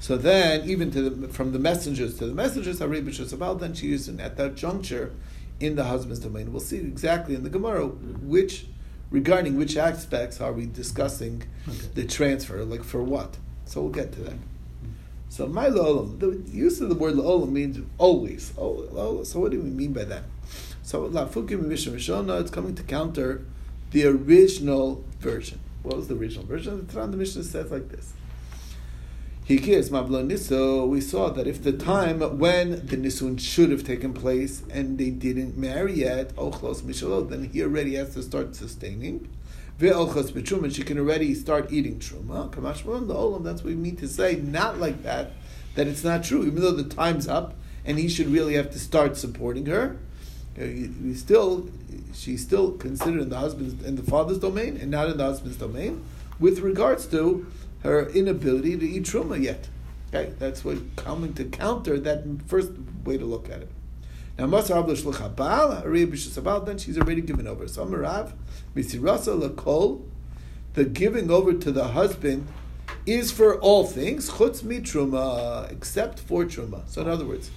so 0.00 0.16
then 0.16 0.68
even 0.68 0.90
to 0.92 1.10
the, 1.10 1.28
from 1.28 1.52
the 1.52 1.58
messengers 1.58 2.18
to 2.18 2.26
the 2.26 2.34
messengers, 2.34 2.78
then 2.78 3.74
she 3.74 3.92
is 3.92 4.08
at 4.08 4.36
that 4.36 4.54
juncture 4.54 5.12
in 5.60 5.76
the 5.76 5.84
husband's 5.84 6.20
domain. 6.20 6.52
We'll 6.52 6.60
see 6.60 6.78
exactly 6.78 7.34
in 7.34 7.42
the 7.42 7.50
Gemara 7.50 7.86
which 7.86 8.66
regarding 9.10 9.56
which 9.56 9.76
aspects 9.76 10.40
are 10.40 10.52
we 10.52 10.66
discussing 10.66 11.42
the 11.94 12.06
transfer, 12.06 12.64
like 12.64 12.84
for 12.84 13.02
what. 13.02 13.36
So 13.64 13.82
we'll 13.82 13.92
get 13.92 14.12
to 14.12 14.20
that. 14.20 14.36
So 15.28 15.46
my 15.46 15.68
lo'olam, 15.68 16.18
the 16.18 16.42
use 16.50 16.80
of 16.80 16.88
the 16.88 16.94
word 16.94 17.14
lo'olam 17.14 17.50
means 17.50 17.78
always. 17.98 18.52
Oh, 18.58 19.22
so 19.24 19.40
what 19.40 19.52
do 19.52 19.60
we 19.60 19.70
mean 19.70 19.92
by 19.92 20.04
that? 20.04 20.24
So 20.82 21.08
Lafukim 21.08 21.66
Mishnah 21.66 21.92
Rishona, 21.92 22.40
it's 22.40 22.50
coming 22.50 22.74
to 22.74 22.82
counter 22.82 23.44
the 23.90 24.06
original 24.06 25.04
version. 25.20 25.60
What 25.82 25.96
was 25.96 26.08
the 26.08 26.14
original 26.14 26.44
version? 26.44 26.86
The 26.86 26.92
Taran 26.92 27.10
the 27.10 27.16
Mishnah 27.16 27.44
says 27.44 27.70
like 27.70 27.88
this. 27.88 28.12
Hikis 29.48 29.90
Mablo 29.90 30.22
Niso, 30.22 30.86
we 30.88 31.00
saw 31.00 31.28
that 31.30 31.46
if 31.46 31.62
the 31.62 31.72
time 31.72 32.20
when 32.38 32.86
the 32.86 32.96
Nisun 32.96 33.40
should 33.40 33.70
have 33.70 33.82
taken 33.82 34.12
place 34.12 34.62
and 34.70 34.96
they 34.96 35.10
didn't 35.10 35.56
marry 35.56 35.94
yet, 35.94 36.34
Ochlos 36.36 36.82
Mishalot, 36.82 37.30
then 37.30 37.44
he 37.44 37.62
already 37.62 37.96
has 37.96 38.14
to 38.14 38.22
start 38.22 38.54
sustaining. 38.54 39.28
Ve'ochos 39.80 40.30
B'Truma, 40.30 40.72
she 40.72 40.82
can 40.82 40.98
already 40.98 41.34
start 41.34 41.72
eating 41.72 41.98
Truma. 41.98 42.50
Kamash 42.52 42.84
the 42.84 43.14
Olam, 43.14 43.42
that's 43.42 43.64
what 43.64 43.70
we 43.70 43.74
mean 43.74 43.96
to 43.96 44.06
say, 44.06 44.36
not 44.36 44.78
like 44.78 45.02
that, 45.02 45.32
that 45.74 45.88
it's 45.88 46.04
not 46.04 46.22
true, 46.22 46.44
even 46.44 46.60
though 46.60 46.70
the 46.70 46.84
time's 46.84 47.26
up 47.26 47.54
and 47.84 47.98
he 47.98 48.08
should 48.08 48.28
really 48.28 48.54
have 48.54 48.70
to 48.70 48.78
start 48.78 49.16
supporting 49.16 49.66
her. 49.66 49.96
Uh, 50.58 50.64
We 51.02 51.14
still, 51.14 51.68
she's 52.14 52.42
still 52.42 52.72
considered 52.72 53.22
in 53.22 53.28
the 53.28 53.38
husband's 53.38 53.84
in 53.84 53.96
the 53.96 54.02
father's 54.02 54.38
domain 54.38 54.76
and 54.76 54.90
not 54.90 55.08
in 55.08 55.16
the 55.16 55.24
husband's 55.24 55.56
domain, 55.56 56.04
with 56.38 56.60
regards 56.60 57.06
to 57.06 57.46
her 57.82 58.08
inability 58.10 58.76
to 58.76 58.86
eat 58.86 59.04
truma 59.04 59.42
yet. 59.42 59.68
Okay, 60.12 60.32
that's 60.38 60.64
what 60.64 60.78
coming 60.96 61.34
to 61.34 61.44
counter 61.44 61.98
that 62.00 62.24
first 62.46 62.72
way 63.04 63.16
to 63.16 63.24
look 63.24 63.48
at 63.48 63.62
it. 63.62 63.70
Now, 64.36 64.46
then 64.46 66.78
she's 66.78 66.98
already 66.98 67.20
given 67.20 67.46
over. 67.46 67.68
So, 67.68 67.84
Amarav, 67.84 68.32
Misirasa 68.74 69.38
Lakol, 69.38 70.02
the 70.72 70.84
giving 70.84 71.30
over 71.30 71.52
to 71.52 71.70
the 71.70 71.88
husband 71.88 72.48
is 73.06 73.30
for 73.30 73.58
all 73.60 73.84
things, 73.84 74.30
chutz 74.30 74.62
mi 74.62 74.80
truma, 74.80 75.70
except 75.70 76.20
for 76.20 76.44
truma. 76.44 76.88
So, 76.88 77.02
in 77.02 77.08
other 77.08 77.26
words, 77.26 77.50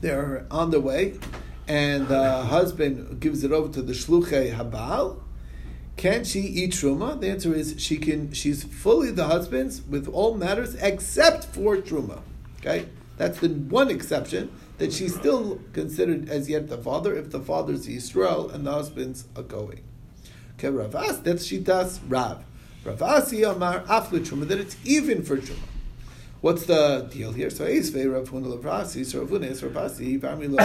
they're 0.00 0.46
on 0.50 0.70
their 0.70 0.80
way, 0.80 1.18
and 1.68 2.08
the 2.08 2.44
husband 2.44 3.20
gives 3.20 3.44
it 3.44 3.52
over 3.52 3.72
to 3.74 3.82
the 3.82 3.92
shluchei 3.92 4.54
habal. 4.54 5.20
Can 5.96 6.24
she 6.24 6.40
eat 6.40 6.70
truma? 6.70 7.20
The 7.20 7.28
answer 7.28 7.54
is 7.54 7.74
she 7.78 7.98
can. 7.98 8.32
She's 8.32 8.64
fully 8.64 9.10
the 9.10 9.26
husband's 9.26 9.82
with 9.82 10.08
all 10.08 10.34
matters 10.34 10.74
except 10.76 11.44
for 11.44 11.76
truma. 11.76 12.22
Okay, 12.60 12.86
that's 13.16 13.40
the 13.40 13.48
one 13.48 13.90
exception 13.90 14.50
that 14.78 14.92
she's 14.92 15.14
still 15.14 15.60
considered 15.72 16.28
as 16.28 16.48
yet 16.48 16.68
the 16.68 16.78
father 16.78 17.16
if 17.16 17.30
the 17.30 17.40
father's 17.40 17.86
Yisrael 17.86 18.52
and 18.52 18.66
the 18.66 18.72
husband's 18.72 19.26
a 19.36 19.42
going. 19.42 19.82
Okay, 20.54 20.68
Ravas, 20.68 21.22
that's 21.22 21.46
shitas 21.46 22.00
Rav. 22.08 22.44
Ravasi 22.84 23.48
Amar 23.48 23.80
Afle 23.82 24.20
Truma 24.20 24.46
that 24.48 24.58
it's 24.58 24.76
even 24.84 25.22
for 25.22 25.36
truma. 25.36 25.58
What's 26.40 26.66
the 26.66 27.08
deal 27.10 27.32
here? 27.32 27.50
So 27.50 27.66
Esvei 27.66 28.12
Rav 28.12 28.30
Huna 28.30 28.56
Lavasi, 28.56 29.04
so 29.04 29.20
Rav 29.20 29.30
Huna 29.30 29.50
Ravasi, 29.50 30.20
Vami 30.20 30.56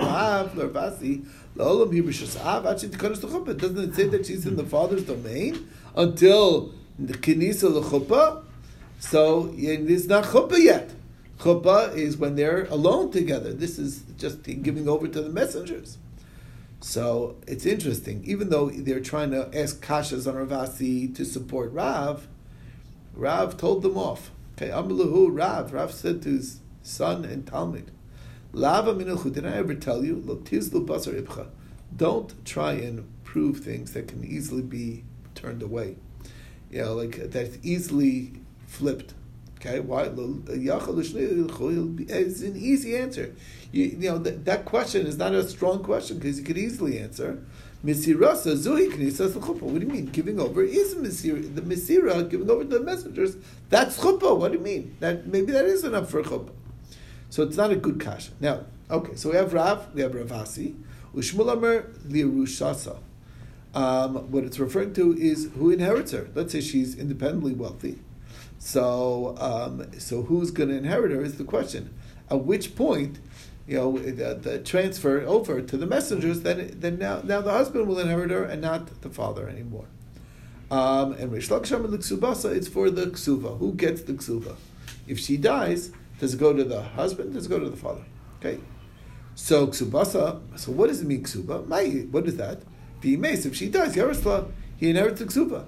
Rav 0.00 0.52
Lavasi, 0.52 1.26
La'olam 1.56 1.92
Yibishasav, 1.92 2.64
Achi 2.64 2.88
Tikadosh 2.88 3.22
L'chuppah. 3.22 3.58
Doesn't 3.58 3.90
it 3.90 3.94
say 3.94 4.08
that 4.08 4.24
she's 4.24 4.46
in 4.46 4.56
the 4.56 4.64
father's 4.64 5.04
domain 5.04 5.68
until 5.94 6.72
the 6.98 7.12
Kinisa 7.12 7.70
L'chuppah? 7.70 8.44
So 8.98 9.52
it's 9.58 10.06
not 10.06 10.24
chuppah 10.24 10.58
yet. 10.58 10.90
Chuppah 11.38 11.94
is 11.94 12.16
when 12.16 12.36
they're 12.36 12.64
alone 12.64 13.10
together. 13.10 13.52
This 13.52 13.78
is 13.78 14.04
just 14.16 14.42
giving 14.42 14.88
over 14.88 15.06
to 15.06 15.20
the 15.20 15.28
messengers. 15.28 15.98
So 16.80 17.36
it's 17.46 17.66
interesting. 17.66 18.22
Even 18.24 18.48
though 18.48 18.70
they're 18.70 19.00
trying 19.00 19.32
to 19.32 19.50
ask 19.54 19.84
Kashas 19.84 20.26
on 20.26 20.34
Ravasi 20.46 21.14
to 21.14 21.26
support 21.26 21.72
Rav, 21.72 22.26
Rav 23.12 23.58
told 23.58 23.82
them 23.82 23.98
off. 23.98 24.30
Okay, 24.60 24.70
Amalahu 24.70 25.28
Rav. 25.30 25.72
Rav 25.72 25.90
said 25.90 26.20
to 26.22 26.28
his 26.28 26.60
son 26.82 27.24
and 27.24 27.46
Talmud, 27.46 27.90
Lava 28.52 28.92
minuchu, 28.92 29.32
did 29.32 29.46
I 29.46 29.52
ever 29.52 29.74
tell 29.74 30.04
you? 30.04 30.16
Don't 31.96 32.44
try 32.44 32.72
and 32.72 33.24
prove 33.24 33.60
things 33.60 33.94
that 33.94 34.08
can 34.08 34.22
easily 34.22 34.60
be 34.60 35.04
turned 35.34 35.62
away. 35.62 35.96
You 36.70 36.82
know, 36.82 36.92
like 36.94 37.16
that's 37.30 37.56
easily 37.62 38.34
flipped. 38.66 39.14
Okay, 39.56 39.80
why? 39.80 40.10
It's 40.12 40.80
an 42.42 42.56
easy 42.56 42.96
answer. 42.98 43.34
You, 43.72 43.84
you 43.84 44.10
know 44.10 44.18
that, 44.18 44.44
that 44.44 44.66
question 44.66 45.06
is 45.06 45.16
not 45.16 45.32
a 45.32 45.48
strong 45.48 45.82
question 45.82 46.18
because 46.18 46.38
you 46.38 46.44
could 46.44 46.58
easily 46.58 46.98
answer. 46.98 47.42
Misirasa 47.84 48.54
zuhi 48.56 48.90
knisas 48.90 49.32
chuppah. 49.32 49.62
What 49.62 49.80
do 49.80 49.86
you 49.86 49.92
mean? 49.92 50.06
Giving 50.06 50.38
over 50.38 50.62
is 50.62 50.94
misira. 50.94 51.54
The 51.54 51.62
misira, 51.62 52.28
giving 52.28 52.50
over 52.50 52.64
to 52.64 52.78
the 52.78 52.80
messengers, 52.80 53.36
that's 53.70 53.98
chuppah. 53.98 54.36
What 54.36 54.52
do 54.52 54.58
you 54.58 54.64
mean? 54.64 54.96
That 55.00 55.26
maybe 55.26 55.52
that 55.52 55.64
is 55.64 55.84
enough 55.84 56.10
for 56.10 56.22
chuppah. 56.22 56.52
So 57.30 57.42
it's 57.42 57.56
not 57.56 57.70
a 57.70 57.76
good 57.76 58.00
kasha. 58.00 58.32
Now, 58.40 58.66
okay, 58.90 59.14
so 59.14 59.30
we 59.30 59.36
have 59.36 59.52
Rav, 59.54 59.94
we 59.94 60.02
have 60.02 60.12
Ravasi, 60.12 60.74
Ushmul 61.14 61.52
Amar 61.52 61.86
lirushasa. 62.06 62.98
Um, 63.72 64.30
what 64.32 64.44
it's 64.44 64.58
referring 64.58 64.92
to 64.94 65.16
is 65.16 65.48
who 65.56 65.70
inherits 65.70 66.10
her. 66.10 66.28
Let's 66.34 66.52
say 66.52 66.60
she's 66.60 66.96
independently 66.96 67.54
wealthy. 67.54 68.00
So, 68.58 69.36
um, 69.38 69.86
so 69.98 70.22
who's 70.22 70.50
going 70.50 70.68
to 70.70 70.76
inherit 70.76 71.12
her 71.12 71.22
is 71.22 71.38
the 71.38 71.44
question. 71.44 71.94
At 72.28 72.44
which 72.44 72.76
point, 72.76 73.20
you 73.70 73.76
know, 73.76 73.96
the, 73.96 74.34
the, 74.34 74.58
transfer 74.58 75.20
over 75.20 75.62
to 75.62 75.76
the 75.76 75.86
messengers, 75.86 76.40
then, 76.40 76.74
then 76.80 76.98
now, 76.98 77.20
now 77.22 77.40
the 77.40 77.52
husband 77.52 77.86
will 77.86 78.00
inherit 78.00 78.32
her 78.32 78.42
and 78.42 78.60
not 78.60 79.00
the 79.02 79.08
father 79.08 79.48
anymore. 79.48 79.84
Um, 80.72 81.12
and 81.12 81.30
Rish 81.30 81.50
Laksham 81.50 81.84
and 81.84 81.92
the 81.92 81.98
Ksubasa, 81.98 82.52
it's 82.52 82.66
for 82.66 82.90
the 82.90 83.06
Ksuva. 83.06 83.58
Who 83.58 83.72
gets 83.74 84.02
the 84.02 84.14
Ksuva? 84.14 84.56
If 85.06 85.20
she 85.20 85.36
dies, 85.36 85.92
does 86.18 86.34
it 86.34 86.40
go 86.40 86.52
to 86.52 86.64
the 86.64 86.82
husband? 86.82 87.34
Does 87.34 87.46
it 87.46 87.48
go 87.48 87.60
to 87.60 87.70
the 87.70 87.76
father? 87.76 88.02
Okay. 88.40 88.58
So 89.36 89.68
Ksubasa, 89.68 90.40
so 90.58 90.72
what 90.72 90.88
does 90.88 91.00
it 91.00 91.06
mean 91.06 91.22
Ksuba? 91.22 92.10
What 92.10 92.26
is 92.26 92.36
that? 92.38 92.62
The 93.02 93.14
if 93.14 93.54
she 93.54 93.68
dies, 93.68 93.94
Yarosla, 93.94 94.50
he 94.78 94.90
inherits 94.90 95.20
the 95.20 95.26
Ksuba. 95.26 95.64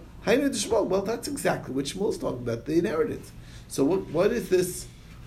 Well, 0.89 1.03
that's 1.03 1.29
exactly 1.29 1.73
what 1.73 1.85
Shmuel's 1.85 2.19
talking 2.19 2.43
about, 2.43 2.67
the 2.67 2.79
inheritance. 2.79 3.31
So 3.69 3.85
what, 3.85 4.01
what 4.09 4.33
is 4.33 4.49
this 4.49 4.87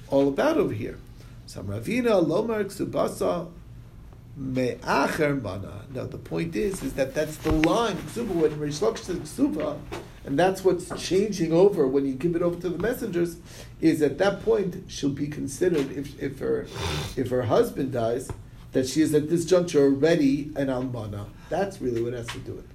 all 0.09 0.27
about 0.27 0.57
over 0.57 0.73
here? 0.73 0.99
Some 1.45 1.67
Ravina, 1.67 2.25
Lomar, 2.25 2.65
Ksubasa, 2.65 3.49
Me'acher 4.35 5.41
Mana. 5.41 5.85
Now 5.93 6.05
the 6.05 6.17
point 6.17 6.55
is, 6.55 6.83
is 6.83 6.93
that 6.93 7.13
that's 7.13 7.37
the 7.37 7.51
line, 7.51 7.95
Ksuba, 7.95 8.29
when 8.29 8.59
Rish 8.59 8.79
says 8.79 9.19
Ksuba, 9.19 9.79
and 10.25 10.37
that's 10.37 10.63
what's 10.63 10.89
changing 11.01 11.53
over 11.53 11.87
when 11.87 12.05
you 12.05 12.13
give 12.13 12.35
it 12.35 12.41
over 12.41 12.59
to 12.59 12.69
the 12.69 12.77
messengers, 12.77 13.37
is 13.79 14.01
at 14.01 14.17
that 14.17 14.43
point 14.43 14.83
she'll 14.87 15.09
be 15.09 15.27
considered, 15.27 15.91
if, 15.91 16.21
if, 16.21 16.39
her, 16.39 16.67
if 17.15 17.29
her 17.29 17.43
husband 17.43 17.93
dies, 17.93 18.29
that 18.71 18.87
she 18.87 19.01
is 19.01 19.13
at 19.13 19.29
this 19.29 19.45
juncture 19.45 19.83
already 19.83 20.51
an 20.55 20.67
almana. 20.67 21.27
That's 21.49 21.79
really 21.79 22.01
what 22.01 22.13
has 22.13 22.27
to 22.27 22.39
do 22.39 22.57
it 22.57 22.65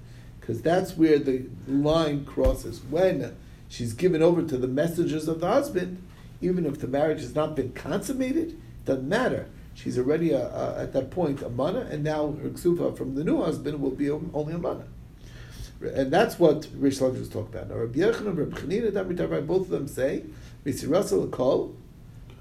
because 0.41 0.61
that's 0.61 0.97
where 0.97 1.19
the 1.19 1.45
line 1.67 2.25
crosses. 2.25 2.81
When 2.89 3.37
she's 3.69 3.93
given 3.93 4.21
over 4.21 4.41
to 4.41 4.57
the 4.57 4.67
messengers 4.67 5.27
of 5.27 5.39
the 5.39 5.47
husband, 5.47 6.03
even 6.41 6.65
if 6.65 6.79
the 6.79 6.87
marriage 6.87 7.21
has 7.21 7.35
not 7.35 7.55
been 7.55 7.71
consummated, 7.73 8.59
doesn't 8.85 9.07
matter. 9.07 9.47
She's 9.73 9.97
already 9.97 10.31
a, 10.31 10.47
a, 10.47 10.81
at 10.81 10.93
that 10.93 11.11
point 11.11 11.41
a 11.41 11.49
mana, 11.49 11.87
and 11.89 12.03
now 12.03 12.33
her 12.41 12.49
ksufa 12.49 12.97
from 12.97 13.15
the 13.15 13.23
new 13.23 13.41
husband 13.41 13.81
will 13.81 13.91
be 13.91 14.09
only 14.09 14.53
a 14.53 14.57
mana. 14.57 14.85
And 15.81 16.11
that's 16.11 16.37
what 16.37 16.67
Rish 16.75 16.99
Lakish 16.99 17.21
is 17.21 17.29
talking 17.29 17.55
about. 17.55 17.69
Now, 17.69 17.77
Rabbi 17.77 17.99
Yochanan 17.99 18.27
and 18.27 18.37
Rabbi 18.37 18.59
Chanina, 18.59 19.47
both 19.47 19.61
of 19.61 19.69
them 19.69 19.87
say, 19.87 20.25
Misirasa 20.63 21.27
Lakol, 21.27 21.73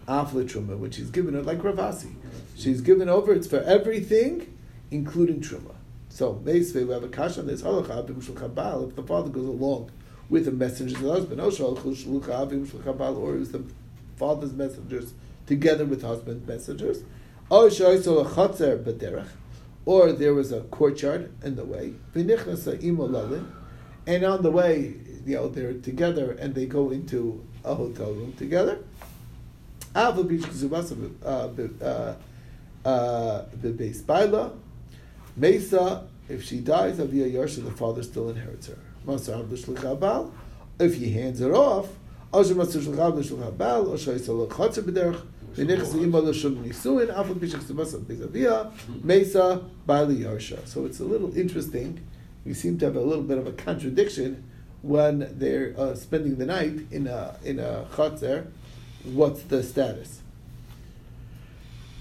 Afle 0.06 0.44
Truma, 0.44 0.76
which 0.76 0.96
he's 0.96 1.10
given 1.10 1.34
her 1.34 1.42
like 1.42 1.58
Ravasi. 1.58 2.12
She's 2.56 2.80
given 2.82 3.08
over, 3.08 3.32
it's 3.32 3.46
for 3.46 3.60
everything, 3.60 4.58
including 4.90 5.40
Truma. 5.40 5.74
So, 6.10 6.32
basically, 6.32 6.84
we 6.84 6.92
have 6.92 7.04
a 7.04 7.08
kasha 7.08 7.40
on 7.40 7.46
this 7.46 7.62
halacha, 7.62 8.10
if 8.88 8.96
the 8.96 9.02
father 9.02 9.30
goes 9.30 9.46
along 9.46 9.90
with 10.28 10.44
the 10.44 10.50
messengers 10.50 10.96
of 10.96 11.02
the 11.02 11.10
husband, 11.10 11.40
or 11.40 13.36
is 13.36 13.52
the 13.52 13.62
father's 14.20 14.52
messengers 14.52 15.14
together 15.46 15.86
with 15.86 16.02
husband 16.02 16.46
messengers, 16.46 17.02
or 17.50 17.70
there 20.12 20.34
was 20.34 20.52
a 20.52 20.60
courtyard 20.70 21.32
in 21.42 21.56
the 21.56 21.64
way, 21.64 21.94
and 24.06 24.24
on 24.24 24.42
the 24.42 24.50
way, 24.50 24.94
you 25.26 25.34
know, 25.34 25.48
they're 25.48 25.74
together 25.74 26.32
and 26.32 26.54
they 26.54 26.66
go 26.66 26.90
into 26.90 27.44
a 27.64 27.74
hotel 27.74 28.12
room 28.12 28.32
together. 28.34 28.78
Uh, 29.94 30.12
uh, 32.84 33.44
baila, 34.06 34.52
Mesa, 35.36 36.06
if 36.28 36.44
she 36.44 36.60
dies, 36.60 37.00
Avia 37.00 37.26
Yarsha, 37.26 37.64
the 37.64 37.72
father 37.72 38.02
still 38.02 38.28
inherits 38.28 38.68
her. 38.68 38.78
If 40.78 40.94
he 40.94 41.12
hands 41.12 41.40
her 41.40 41.54
off, 41.54 41.88
So 50.64 50.86
it's 50.86 51.00
a 51.00 51.04
little 51.04 51.36
interesting. 51.36 52.06
We 52.44 52.54
seem 52.54 52.78
to 52.78 52.84
have 52.86 52.94
a 52.94 53.00
little 53.00 53.24
bit 53.24 53.38
of 53.38 53.48
a 53.48 53.52
contradiction 53.52 54.44
when 54.82 55.28
they're 55.38 55.74
uh, 55.76 55.94
spending 55.96 56.36
the 56.36 56.46
night 56.46 56.86
in 56.92 57.08
a 57.08 57.36
in 57.44 57.58
a 57.58 57.86
chatzer. 57.92 58.46
What's 59.02 59.42
the 59.42 59.62
status? 59.64 60.20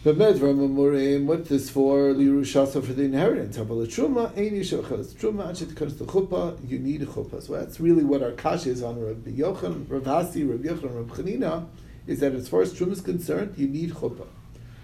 B'medra 0.01 0.55
Mamurim, 0.55 1.25
what's 1.25 1.49
this 1.49 1.69
for? 1.69 2.13
Lirushasa 2.13 2.81
for 2.81 2.93
the 2.93 3.03
inheritance. 3.03 3.57
How 3.57 3.63
about 3.63 3.79
the 3.79 3.87
truma? 3.87 4.31
Truma. 4.31 5.49
Actually, 5.49 5.75
comes 5.75 5.97
to 5.97 6.05
chuppah. 6.05 6.57
You 6.69 6.79
need 6.79 7.01
a 7.01 7.05
chuppah. 7.05 7.43
So 7.43 7.51
that's 7.51 7.81
really 7.81 8.05
what 8.05 8.23
our 8.23 8.31
kash 8.31 8.65
is 8.65 8.81
on 8.81 8.97
Rabbi 8.97 9.31
Yochanan, 9.31 9.91
Rav 9.91 10.05
Hasi, 10.05 10.45
Rabbi 10.45 10.69
Yochanan, 10.69 10.95
Rabbi 10.95 11.15
Chanina, 11.15 11.67
is 12.07 12.21
that 12.21 12.31
as 12.31 12.47
far 12.47 12.61
as 12.61 12.73
truma 12.73 12.93
is 12.93 13.01
concerned, 13.01 13.55
you 13.57 13.67
need 13.67 13.91
chuppah. 13.91 14.27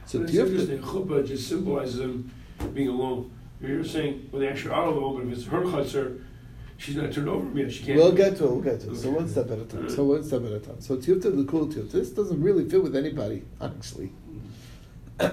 So 0.06 0.22
it's 0.22 0.34
interesting. 0.34 0.80
Chuppah 0.80 1.26
just 1.26 1.48
symbolizes 1.48 1.96
them 1.96 2.30
being 2.74 2.90
alone. 2.90 3.32
You're 3.62 3.86
saying 3.86 4.28
well, 4.34 4.42
they 4.42 4.50
actually 4.50 4.72
are 4.72 4.88
alone, 4.88 5.16
but 5.16 5.32
if 5.32 5.38
it's 5.38 5.48
her 5.48 5.62
chutzner, 5.62 6.22
she's 6.76 6.98
not 6.98 7.14
turned 7.14 7.30
over 7.30 7.58
yet. 7.58 7.72
She 7.72 7.86
can't. 7.86 7.98
We'll 7.98 8.12
get 8.12 8.36
to 8.36 8.44
it. 8.44 8.52
We'll 8.52 8.60
get 8.60 8.82
to 8.82 8.88
it. 8.88 8.90
Okay. 8.90 9.00
So 9.00 9.12
one 9.12 9.30
step 9.30 9.50
at 9.50 9.60
a 9.60 9.64
time. 9.64 9.90
So 9.90 10.04
one 10.04 10.26
step 10.26 10.44
at 10.44 10.52
a 10.52 10.60
time. 10.60 10.82
So 10.82 10.98
tiyufta 10.98 11.34
the 11.38 11.46
cool 11.50 11.68
tiyufta. 11.68 11.92
This 11.94 12.10
doesn't 12.10 12.42
really 12.42 12.68
fit 12.70 12.84
with 12.84 12.98
anybody, 12.98 13.44
actually. 13.62 14.12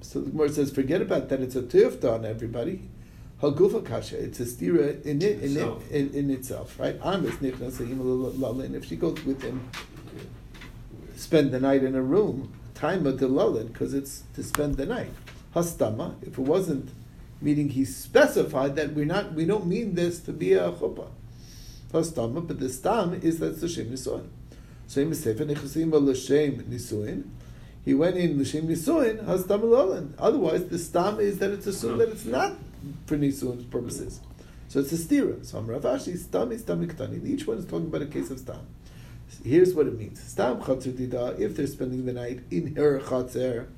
so 0.00 0.20
the 0.20 0.30
Gemara 0.30 0.48
says, 0.50 0.70
forget 0.70 1.02
about 1.02 1.28
that. 1.30 1.40
It's 1.40 1.56
a 1.56 1.62
tiyufta 1.62 2.14
on 2.14 2.24
everybody. 2.24 2.88
Hagufa 3.42 3.84
kasha. 3.84 4.22
It's 4.22 4.38
a 4.38 4.44
stira 4.44 5.04
in 5.04 5.20
it 5.20 5.40
in, 5.42 5.56
it, 5.56 5.90
in, 5.90 6.14
in 6.14 6.30
itself, 6.30 6.78
right? 6.78 6.96
Amis 7.02 7.34
nichnas. 7.36 8.74
If 8.76 8.84
she 8.84 8.96
goes 8.96 9.24
with 9.24 9.42
him, 9.42 9.68
spend 11.16 11.50
the 11.50 11.58
night 11.58 11.82
in 11.82 11.96
a 11.96 12.02
room. 12.02 12.52
Time 12.74 13.06
of 13.06 13.18
the 13.18 13.28
because 13.72 13.94
it's 13.94 14.22
to 14.34 14.44
spend 14.44 14.76
the 14.76 14.86
night. 14.86 15.10
Hastama. 15.56 16.14
If 16.22 16.38
it 16.38 16.42
wasn't, 16.42 16.90
meaning 17.40 17.70
he 17.70 17.84
specified 17.84 18.76
that 18.76 18.92
we're 18.92 19.06
not. 19.06 19.32
We 19.32 19.44
don't 19.44 19.66
mean 19.66 19.96
this 19.96 20.20
to 20.20 20.32
be 20.32 20.52
a 20.52 20.70
chuppah. 20.70 21.08
Hastama, 21.92 22.46
but 22.46 22.60
the 22.60 22.68
stam 22.68 23.14
is 23.14 23.40
that 23.40 23.60
the 23.60 23.68
shem 23.68 23.86
nisuin. 23.86 24.28
So 24.86 25.00
im 25.00 25.12
sefer 25.14 25.44
nechasim 25.44 25.92
l'shem 25.92 26.62
nisuin 26.62 27.24
he 27.84 27.94
went 27.94 28.16
in 28.16 28.38
l'shem 28.38 28.68
nisuin 28.68 29.24
has 29.26 29.46
tam 29.46 30.14
Otherwise, 30.18 30.66
the 30.66 30.78
stam 30.78 31.18
is 31.18 31.38
that 31.38 31.50
it's 31.50 31.66
assumed 31.66 32.00
that 32.00 32.10
it's 32.10 32.26
not 32.26 32.52
for 33.06 33.16
nisuin's 33.16 33.64
purposes. 33.64 34.20
So 34.68 34.80
it's 34.80 34.92
a 34.92 34.96
stira. 34.96 35.44
So 35.44 35.58
I'm 35.58 35.66
Ravashi, 35.66 36.16
stam 36.18 36.52
is 36.52 36.62
ktani. 36.62 37.26
Each 37.26 37.46
one 37.46 37.58
is 37.58 37.64
talking 37.64 37.86
about 37.86 38.02
a 38.02 38.06
case 38.06 38.30
of 38.30 38.38
stam. 38.38 38.66
Here's 39.42 39.74
what 39.74 39.86
it 39.86 39.98
means: 39.98 40.22
stam 40.22 40.60
chatzir 40.60 40.92
dida. 40.92 41.38
If 41.38 41.56
they're 41.56 41.66
spending 41.66 42.04
the 42.04 42.12
night 42.12 42.40
in 42.50 42.76
her 42.76 43.00
chatzir, 43.00 43.68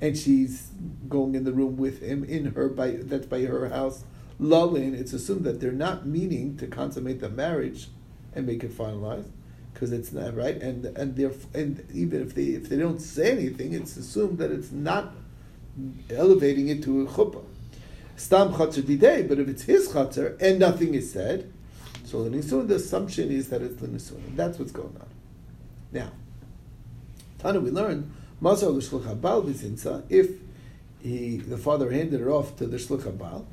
and 0.00 0.16
she's 0.16 0.70
going 1.08 1.34
in 1.34 1.44
the 1.44 1.52
room 1.52 1.76
with 1.76 2.02
him 2.02 2.24
in 2.24 2.52
her 2.52 2.68
by 2.68 2.90
that's 2.90 3.26
by 3.26 3.42
her 3.42 3.68
house. 3.70 4.04
Lalin, 4.38 4.92
it's 4.92 5.14
assumed 5.14 5.44
that 5.44 5.60
they're 5.60 5.72
not 5.72 6.04
meaning 6.04 6.58
to 6.58 6.66
consummate 6.66 7.20
the 7.20 7.30
marriage 7.30 7.88
and 8.34 8.46
make 8.46 8.62
it 8.62 8.76
finalized 8.76 9.30
because 9.76 9.92
it's 9.92 10.10
not 10.10 10.34
right, 10.34 10.56
and 10.62 10.86
and 10.86 11.18
and 11.52 11.86
even 11.92 12.22
if 12.22 12.34
they 12.34 12.44
if 12.44 12.70
they 12.70 12.78
don't 12.78 12.98
say 12.98 13.32
anything, 13.32 13.74
it's 13.74 13.94
assumed 13.98 14.38
that 14.38 14.50
it's 14.50 14.72
not 14.72 15.12
elevating 16.08 16.68
it 16.68 16.82
to 16.82 17.02
a 17.02 17.04
chuppah. 17.04 17.44
Stam 18.16 18.54
chatzar 18.54 18.82
didei, 18.82 19.28
but 19.28 19.38
if 19.38 19.46
it's 19.48 19.64
his 19.64 19.88
chatzar 19.88 20.40
and 20.40 20.58
nothing 20.58 20.94
is 20.94 21.12
said, 21.12 21.52
so 22.06 22.24
the 22.24 22.30
nisun, 22.30 22.68
the 22.68 22.76
assumption 22.76 23.30
is 23.30 23.50
that 23.50 23.60
it's 23.60 23.78
the 23.78 23.86
nisun, 23.86 24.26
and 24.28 24.38
that's 24.38 24.58
what's 24.58 24.72
going 24.72 24.96
on. 24.98 25.08
Now, 25.92 26.10
Tana, 27.38 27.60
we 27.60 27.70
learned 27.70 28.10
masar 28.40 28.74
l'shluch 28.74 29.02
habal 29.02 29.44
v'zinsa 29.44 30.04
if 30.08 30.30
he 31.02 31.36
the 31.36 31.58
father 31.58 31.90
handed 31.90 32.20
her 32.20 32.30
off 32.30 32.56
to 32.56 32.66
the 32.66 32.78
shluch 32.78 33.02
habal, 33.02 33.44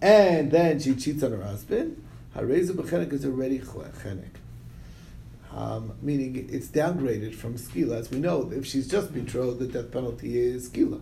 and 0.00 0.50
then 0.50 0.80
she 0.80 0.94
cheats 0.94 1.22
on 1.22 1.32
her 1.32 1.42
husband. 1.42 2.02
Hareza 2.34 2.70
b'chenek 2.70 3.12
is 3.12 3.26
already 3.26 3.58
chenek 3.58 4.36
um, 5.56 5.94
meaning 6.02 6.48
it's 6.52 6.68
downgraded 6.68 7.34
from 7.34 7.54
skila. 7.54 7.98
As 7.98 8.10
we 8.10 8.18
know, 8.18 8.50
if 8.54 8.66
she's 8.66 8.86
just 8.86 9.14
betrothed, 9.14 9.58
the 9.58 9.66
death 9.66 9.90
penalty 9.90 10.38
is 10.38 10.68
skila. 10.68 11.00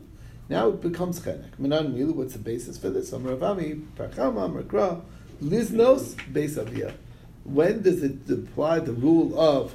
Now 0.49 0.69
it 0.69 0.81
becomes 0.81 1.19
chenek. 1.19 1.59
Minan 1.59 1.93
milu. 1.93 2.14
What's 2.14 2.35
the 2.35 2.38
basis 2.38 2.79
for 2.79 2.88
this? 2.88 3.12
Amar 3.12 3.35
Avami, 3.35 3.85
Parchama, 3.97 4.45
Amar 4.45 5.03
Liznos, 5.43 6.14
Beis 6.33 6.57
Avia. 6.57 6.95
When 7.43 7.83
does 7.83 8.05
it 8.05 8.31
apply 8.31 8.79
the 8.79 8.93
rule 8.93 9.38
of 9.38 9.75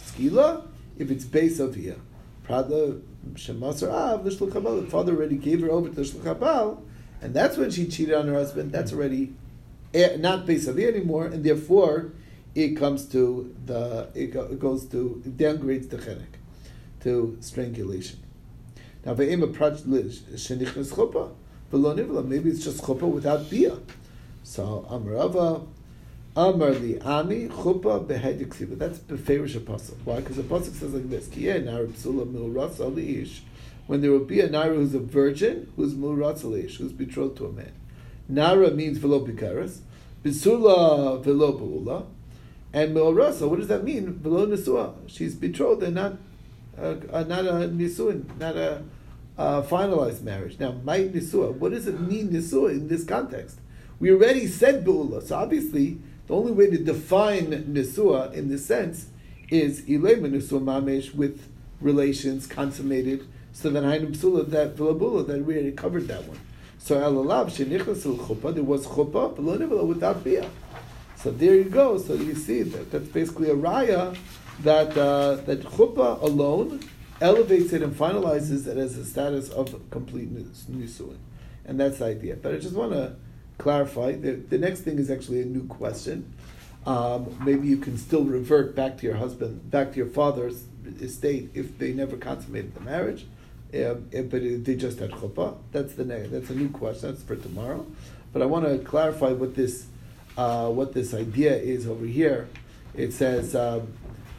skila? 0.00 0.66
If 0.96 1.10
it's 1.10 1.26
Beis 1.26 1.60
Avia. 1.60 1.96
Prada 2.44 3.00
Shemasar 3.34 3.90
Av, 3.90 4.24
the 4.24 4.86
father 4.90 5.14
already 5.14 5.36
gave 5.36 5.60
her 5.60 5.70
over 5.70 5.90
to 5.90 5.94
the 5.94 6.78
and 7.20 7.34
that's 7.34 7.56
when 7.56 7.70
she 7.70 7.86
cheated 7.86 8.14
on 8.14 8.28
her 8.28 8.34
husband. 8.34 8.72
That's 8.72 8.92
already 8.92 9.34
eh, 9.92 10.16
not 10.16 10.46
Beis 10.46 10.68
Avia 10.68 10.88
anymore, 10.88 11.26
and 11.26 11.44
therefore 11.44 12.12
it 12.54 12.76
comes 12.76 13.06
to 13.06 13.54
the 13.66 14.08
it, 14.14 14.58
goes 14.58 14.86
to 14.86 15.22
it 15.24 15.36
downgrades 15.36 15.90
the 15.90 15.96
chenek 15.96 16.38
to 17.00 17.36
strangulation. 17.40 18.20
Now, 19.04 19.14
ve'ema 19.14 19.52
shenichnas 19.54 20.92
chuppah, 20.92 21.32
v'lo. 21.72 22.26
Maybe 22.26 22.50
it's 22.50 22.64
just 22.64 22.82
chuppah 22.82 23.10
without 23.10 23.50
bia. 23.50 23.78
So 24.42 24.86
Amarava, 24.90 25.66
Amar 26.36 26.70
li 26.70 26.98
ami 27.00 27.48
chuppah 27.48 28.06
behedik 28.06 28.54
siva. 28.54 28.76
That's 28.76 28.98
beferish 28.98 29.56
apostle. 29.56 29.96
Why? 30.04 30.16
Because 30.16 30.36
the 30.36 30.42
apostle 30.42 30.74
says 30.74 30.94
like 30.94 31.10
this: 31.10 31.28
Kiyeh 31.28 31.64
nar 31.64 31.84
psula 31.84 32.30
mil 32.30 32.48
rasa 32.48 32.84
liish. 32.84 33.40
When 33.86 34.00
there 34.00 34.10
will 34.10 34.24
be 34.24 34.40
a 34.40 34.48
nara 34.48 34.74
who's 34.74 34.94
a 34.94 34.98
virgin, 34.98 35.70
who's 35.76 35.94
mil 35.94 36.14
rasa 36.14 36.46
liish, 36.46 36.76
who's 36.76 36.92
betrothed 36.92 37.36
to 37.38 37.46
a 37.46 37.52
man. 37.52 37.72
Nara 38.28 38.70
means 38.70 38.98
velo 38.98 39.24
bikaras, 39.26 39.80
bisula 40.24 41.22
velo 41.22 42.06
and 42.74 42.92
mil 42.92 43.14
rasa. 43.14 43.48
What 43.48 43.60
does 43.60 43.68
that 43.68 43.84
mean? 43.84 44.14
Velo 44.14 44.46
nesua. 44.46 44.94
She's 45.06 45.34
betrothed 45.34 45.84
and 45.84 45.94
not 45.94 46.18
uh, 46.76 46.96
uh, 47.12 47.22
not 47.22 47.46
a 47.46 47.68
nisuin, 47.68 48.36
not 48.38 48.56
a 48.56 48.82
uh, 49.38 49.62
finalized 49.62 50.22
marriage. 50.22 50.58
Now, 50.58 50.72
might 50.72 51.14
nisua. 51.14 51.52
What 51.52 51.70
does 51.70 51.86
it 51.86 52.00
mean 52.00 52.30
nisua 52.30 52.70
in 52.70 52.88
this 52.88 53.04
context? 53.04 53.60
We 54.00 54.10
already 54.10 54.48
said 54.48 54.84
beula, 54.84 55.22
so 55.22 55.36
obviously 55.36 55.98
the 56.26 56.34
only 56.34 56.50
way 56.50 56.68
to 56.68 56.78
define 56.78 57.46
nisua 57.72 58.34
in 58.34 58.48
this 58.48 58.66
sense 58.66 59.06
is 59.50 59.82
ilema 59.82 60.28
nisua 60.28 60.60
mamesh 60.60 61.14
with 61.14 61.48
relations 61.80 62.48
consummated. 62.48 63.24
So 63.52 63.70
then 63.70 63.84
hainu 63.84 64.16
psula 64.16 64.50
that 64.50 64.74
vilabula 64.74 65.24
that 65.28 65.44
we 65.44 65.54
already 65.54 65.72
covered 65.72 66.08
that 66.08 66.24
one. 66.26 66.40
So 66.78 66.96
alalav 66.96 67.52
shenichlas 67.52 68.02
chuppah 68.02 68.52
there 68.52 68.64
was 68.64 68.84
chuppah 68.88 69.36
below 69.36 69.84
without 69.84 70.24
bia. 70.24 70.50
So 71.24 71.30
there 71.30 71.54
you 71.54 71.64
go. 71.64 71.96
So 71.96 72.12
you 72.12 72.34
see 72.34 72.60
that 72.60 72.92
that's 72.92 73.08
basically 73.08 73.48
a 73.48 73.54
raya 73.54 74.14
that 74.60 74.94
uh, 74.94 75.36
that 75.46 75.62
chuppah 75.62 76.20
alone 76.20 76.80
elevates 77.18 77.72
it 77.72 77.80
and 77.82 77.96
finalizes 77.96 78.66
it 78.66 78.76
as 78.76 78.98
a 78.98 79.06
status 79.06 79.48
of 79.48 79.88
complete 79.88 80.28
nisuin, 80.34 81.16
and 81.64 81.80
that's 81.80 82.00
the 82.00 82.04
idea. 82.04 82.36
But 82.36 82.54
I 82.54 82.58
just 82.58 82.74
want 82.74 82.92
to 82.92 83.16
clarify. 83.56 84.12
The, 84.12 84.32
the 84.32 84.58
next 84.58 84.80
thing 84.80 84.98
is 84.98 85.10
actually 85.10 85.40
a 85.40 85.46
new 85.46 85.66
question. 85.66 86.30
Um, 86.84 87.34
maybe 87.42 87.68
you 87.68 87.78
can 87.78 87.96
still 87.96 88.24
revert 88.24 88.76
back 88.76 88.98
to 88.98 89.06
your 89.06 89.16
husband, 89.16 89.70
back 89.70 89.92
to 89.92 89.96
your 89.96 90.08
father's 90.08 90.64
estate 91.00 91.48
if 91.54 91.78
they 91.78 91.94
never 91.94 92.18
consummated 92.18 92.74
the 92.74 92.80
marriage, 92.80 93.24
if, 93.72 93.96
but 94.28 94.42
they 94.42 94.74
just 94.74 94.98
had 94.98 95.12
chuppah. 95.12 95.56
That's 95.72 95.94
the 95.94 96.04
next, 96.04 96.32
that's 96.32 96.50
a 96.50 96.54
new 96.54 96.68
question. 96.68 97.08
That's 97.08 97.22
for 97.22 97.36
tomorrow. 97.36 97.86
But 98.34 98.42
I 98.42 98.44
want 98.44 98.66
to 98.66 98.76
clarify 98.78 99.32
what 99.32 99.54
this 99.54 99.86
uh, 100.36 100.68
what 100.68 100.94
this 100.94 101.14
idea 101.14 101.56
is 101.56 101.86
over 101.86 102.06
here. 102.06 102.48
It 102.94 103.12
says. 103.12 103.54
Um, 103.54 103.92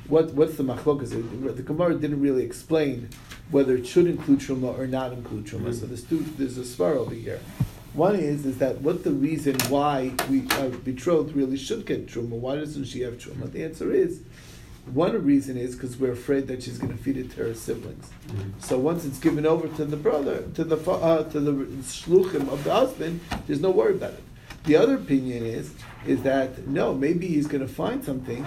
what 0.07 0.33
what's 0.33 0.55
the 0.55 0.63
machlokas? 0.63 1.09
The 1.55 1.63
Gemara 1.63 1.95
didn't 1.95 2.21
really 2.21 2.43
explain 2.43 3.09
whether 3.51 3.75
it 3.75 3.87
should 3.87 4.07
include 4.07 4.39
truma 4.39 4.77
or 4.77 4.87
not 4.87 5.13
include 5.13 5.45
truma. 5.45 5.69
Mm-hmm. 5.69 5.73
So 5.73 5.85
there's, 5.85 6.03
two, 6.03 6.19
there's 6.37 6.57
a 6.57 6.61
svar 6.61 6.95
over 6.95 7.13
here. 7.13 7.39
One 7.93 8.15
is 8.15 8.45
is 8.45 8.57
that 8.57 8.81
what 8.81 9.03
the 9.03 9.11
reason 9.11 9.55
why 9.69 10.13
we 10.29 10.47
uh, 10.51 10.69
betrothed 10.69 11.35
really 11.35 11.57
should 11.57 11.85
get 11.85 12.07
truma? 12.07 12.29
Why 12.29 12.55
doesn't 12.55 12.85
she 12.85 13.01
have 13.01 13.15
truma? 13.15 13.51
The 13.51 13.63
answer 13.63 13.91
is 13.91 14.21
one 14.93 15.23
reason 15.25 15.57
is 15.57 15.73
because 15.75 15.97
we're 15.97 16.11
afraid 16.11 16.47
that 16.47 16.61
she's 16.61 16.77
going 16.77 16.95
to 16.95 17.01
feed 17.01 17.17
it 17.17 17.31
to 17.31 17.37
her 17.37 17.53
siblings. 17.55 18.09
Mm-hmm. 18.27 18.59
So 18.59 18.77
once 18.77 19.05
it's 19.05 19.17
given 19.17 19.45
over 19.45 19.67
to 19.69 19.85
the 19.85 19.97
brother, 19.97 20.43
to 20.53 20.63
the 20.63 20.77
uh, 20.91 21.23
to 21.29 21.39
the 21.39 21.51
shluchim 21.81 22.47
of 22.49 22.63
the 22.63 22.73
husband, 22.73 23.21
there's 23.47 23.61
no 23.61 23.71
worry 23.71 23.95
about 23.95 24.13
it. 24.13 24.23
The 24.65 24.75
other 24.75 24.95
opinion 24.95 25.45
is 25.45 25.71
is 26.05 26.21
that 26.23 26.67
no, 26.67 26.93
maybe 26.93 27.27
he's 27.27 27.47
going 27.47 27.65
to 27.65 27.73
find 27.73 28.03
something 28.03 28.45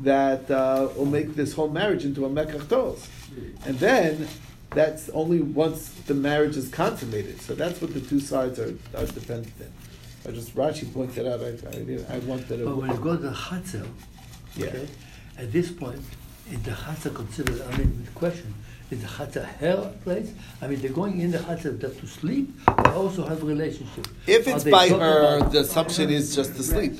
that 0.00 0.50
uh, 0.50 0.88
will 0.96 1.06
make 1.06 1.34
this 1.34 1.54
whole 1.54 1.68
marriage 1.68 2.04
into 2.04 2.24
a 2.24 2.28
mekach 2.28 3.08
And 3.64 3.78
then 3.78 4.28
that's 4.70 5.08
only 5.10 5.40
once 5.40 5.88
the 6.06 6.14
marriage 6.14 6.56
is 6.56 6.68
consummated. 6.68 7.40
So 7.40 7.54
that's 7.54 7.80
what 7.80 7.94
the 7.94 8.00
two 8.00 8.20
sides 8.20 8.58
are, 8.58 8.74
are 8.94 9.06
dependent 9.06 9.54
in. 9.60 9.72
I 10.26 10.32
just 10.32 10.54
Rashi 10.54 10.92
pointed 10.92 11.26
out. 11.26 11.40
I, 11.40 12.14
I, 12.14 12.16
I 12.16 12.18
wanted 12.20 12.48
to. 12.48 12.64
But 12.64 12.76
when 12.76 12.90
it 12.90 13.00
goes 13.00 13.20
to 13.22 13.30
Hatzel, 13.30 13.88
yeah. 14.56 14.66
okay, 14.66 14.88
at 15.38 15.52
this 15.52 15.70
point, 15.70 16.02
is 16.50 16.62
the 16.62 16.70
Hatzel 16.70 17.14
considered? 17.14 17.60
I 17.62 17.76
mean, 17.76 18.04
the 18.04 18.10
question 18.12 18.54
is 18.90 19.00
the 19.00 19.06
Hatzel 19.06 19.44
her 19.44 19.92
place? 20.04 20.32
I 20.62 20.66
mean, 20.66 20.80
they're 20.80 20.90
going 20.90 21.20
in 21.20 21.30
the 21.30 21.38
just 21.38 22.00
to 22.00 22.06
sleep, 22.06 22.50
but 22.66 22.88
also 22.88 23.26
have 23.26 23.42
a 23.42 23.46
relationship. 23.46 24.08
If 24.26 24.48
it's 24.48 24.64
by 24.64 24.88
her, 24.88 25.40
the 25.50 25.60
assumption 25.60 26.10
is 26.10 26.34
just 26.34 26.56
to 26.56 26.62
sleep. 26.62 26.94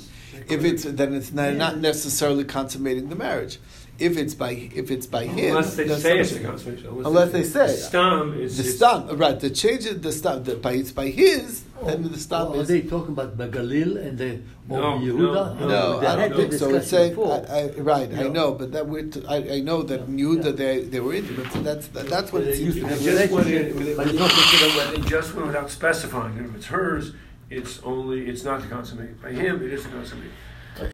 If 0.49 0.65
it's 0.65 0.85
then 0.85 1.15
it's 1.15 1.33
not, 1.33 1.55
not 1.55 1.79
necessarily 1.79 2.45
consummating 2.45 3.09
the 3.09 3.17
marriage. 3.17 3.59
If 3.99 4.17
it's 4.17 4.35
by 4.35 4.53
if 4.53 4.93
it's 4.93 5.07
by 5.07 5.25
him, 5.25 5.57
unless 5.57 5.75
they 5.75 5.89
say 5.89 6.21
it's 6.21 6.33
a 6.33 6.41
consummation. 6.41 6.87
Unless, 6.87 7.07
unless 7.07 7.33
they, 7.33 7.43
say 7.43 7.67
the 7.67 7.73
stam 7.73 8.41
is 8.41 8.57
the 8.57 8.63
stam 8.63 9.19
right. 9.19 9.41
The 9.41 9.51
change 9.51 9.87
of 9.87 10.03
the 10.03 10.13
stam 10.13 10.45
that 10.45 10.63
by 10.63 10.75
it's 10.75 10.93
by 10.93 11.09
his. 11.09 11.65
Oh, 11.81 11.87
then 11.87 12.05
the 12.05 12.17
stam 12.17 12.47
oh, 12.47 12.55
is. 12.55 12.71
Are 12.71 12.73
they 12.75 12.83
talking 12.83 13.09
about 13.09 13.37
Bagalil 13.37 13.97
and 13.97 14.17
the 14.17 14.41
no, 14.69 15.01
Yehuda? 15.01 15.59
No, 15.59 15.69
no, 15.69 15.97
oh, 15.97 16.01
no, 16.01 16.07
I 16.07 16.29
don't 16.29 16.37
think 16.37 16.53
so. 16.53 16.73
It's 16.77 16.89
saying 16.89 17.19
I, 17.19 17.23
I, 17.23 17.71
right. 17.79 18.09
No. 18.09 18.21
I 18.21 18.29
know, 18.29 18.53
but 18.53 18.71
that 18.71 18.87
we 18.87 19.11
I, 19.29 19.37
I 19.57 19.61
know 19.61 19.83
that 19.83 20.09
no. 20.09 20.23
Yehuda 20.23 20.45
yeah. 20.45 20.53
they 20.53 20.81
they 20.85 21.01
were 21.01 21.15
intimate. 21.15 21.51
So 21.51 21.63
that's 21.63 21.89
that, 21.89 22.07
that's 22.07 22.33
what 22.33 22.43
it 22.43 22.55
seems 22.57 22.77
to 22.77 22.83
be. 22.83 23.05
Just 23.05 23.33
went 23.33 23.49
in, 23.49 23.97
but 23.97 24.07
it's 24.07 24.17
not 24.17 24.31
considered. 24.31 25.03
They 25.03 25.09
just 25.09 25.35
went 25.35 25.49
without 25.49 25.71
specifying. 25.71 26.39
If 26.39 26.55
it's 26.55 26.67
hers, 26.67 27.15
it's 27.51 27.83
only 27.83 28.29
it's 28.29 28.45
not 28.45 28.63
to 28.63 28.69
consummate. 28.69 29.21
By 29.21 29.33
him, 29.33 29.61
it 29.61 29.73
is 29.73 29.83
to 29.83 29.89
consummate. 29.89 30.31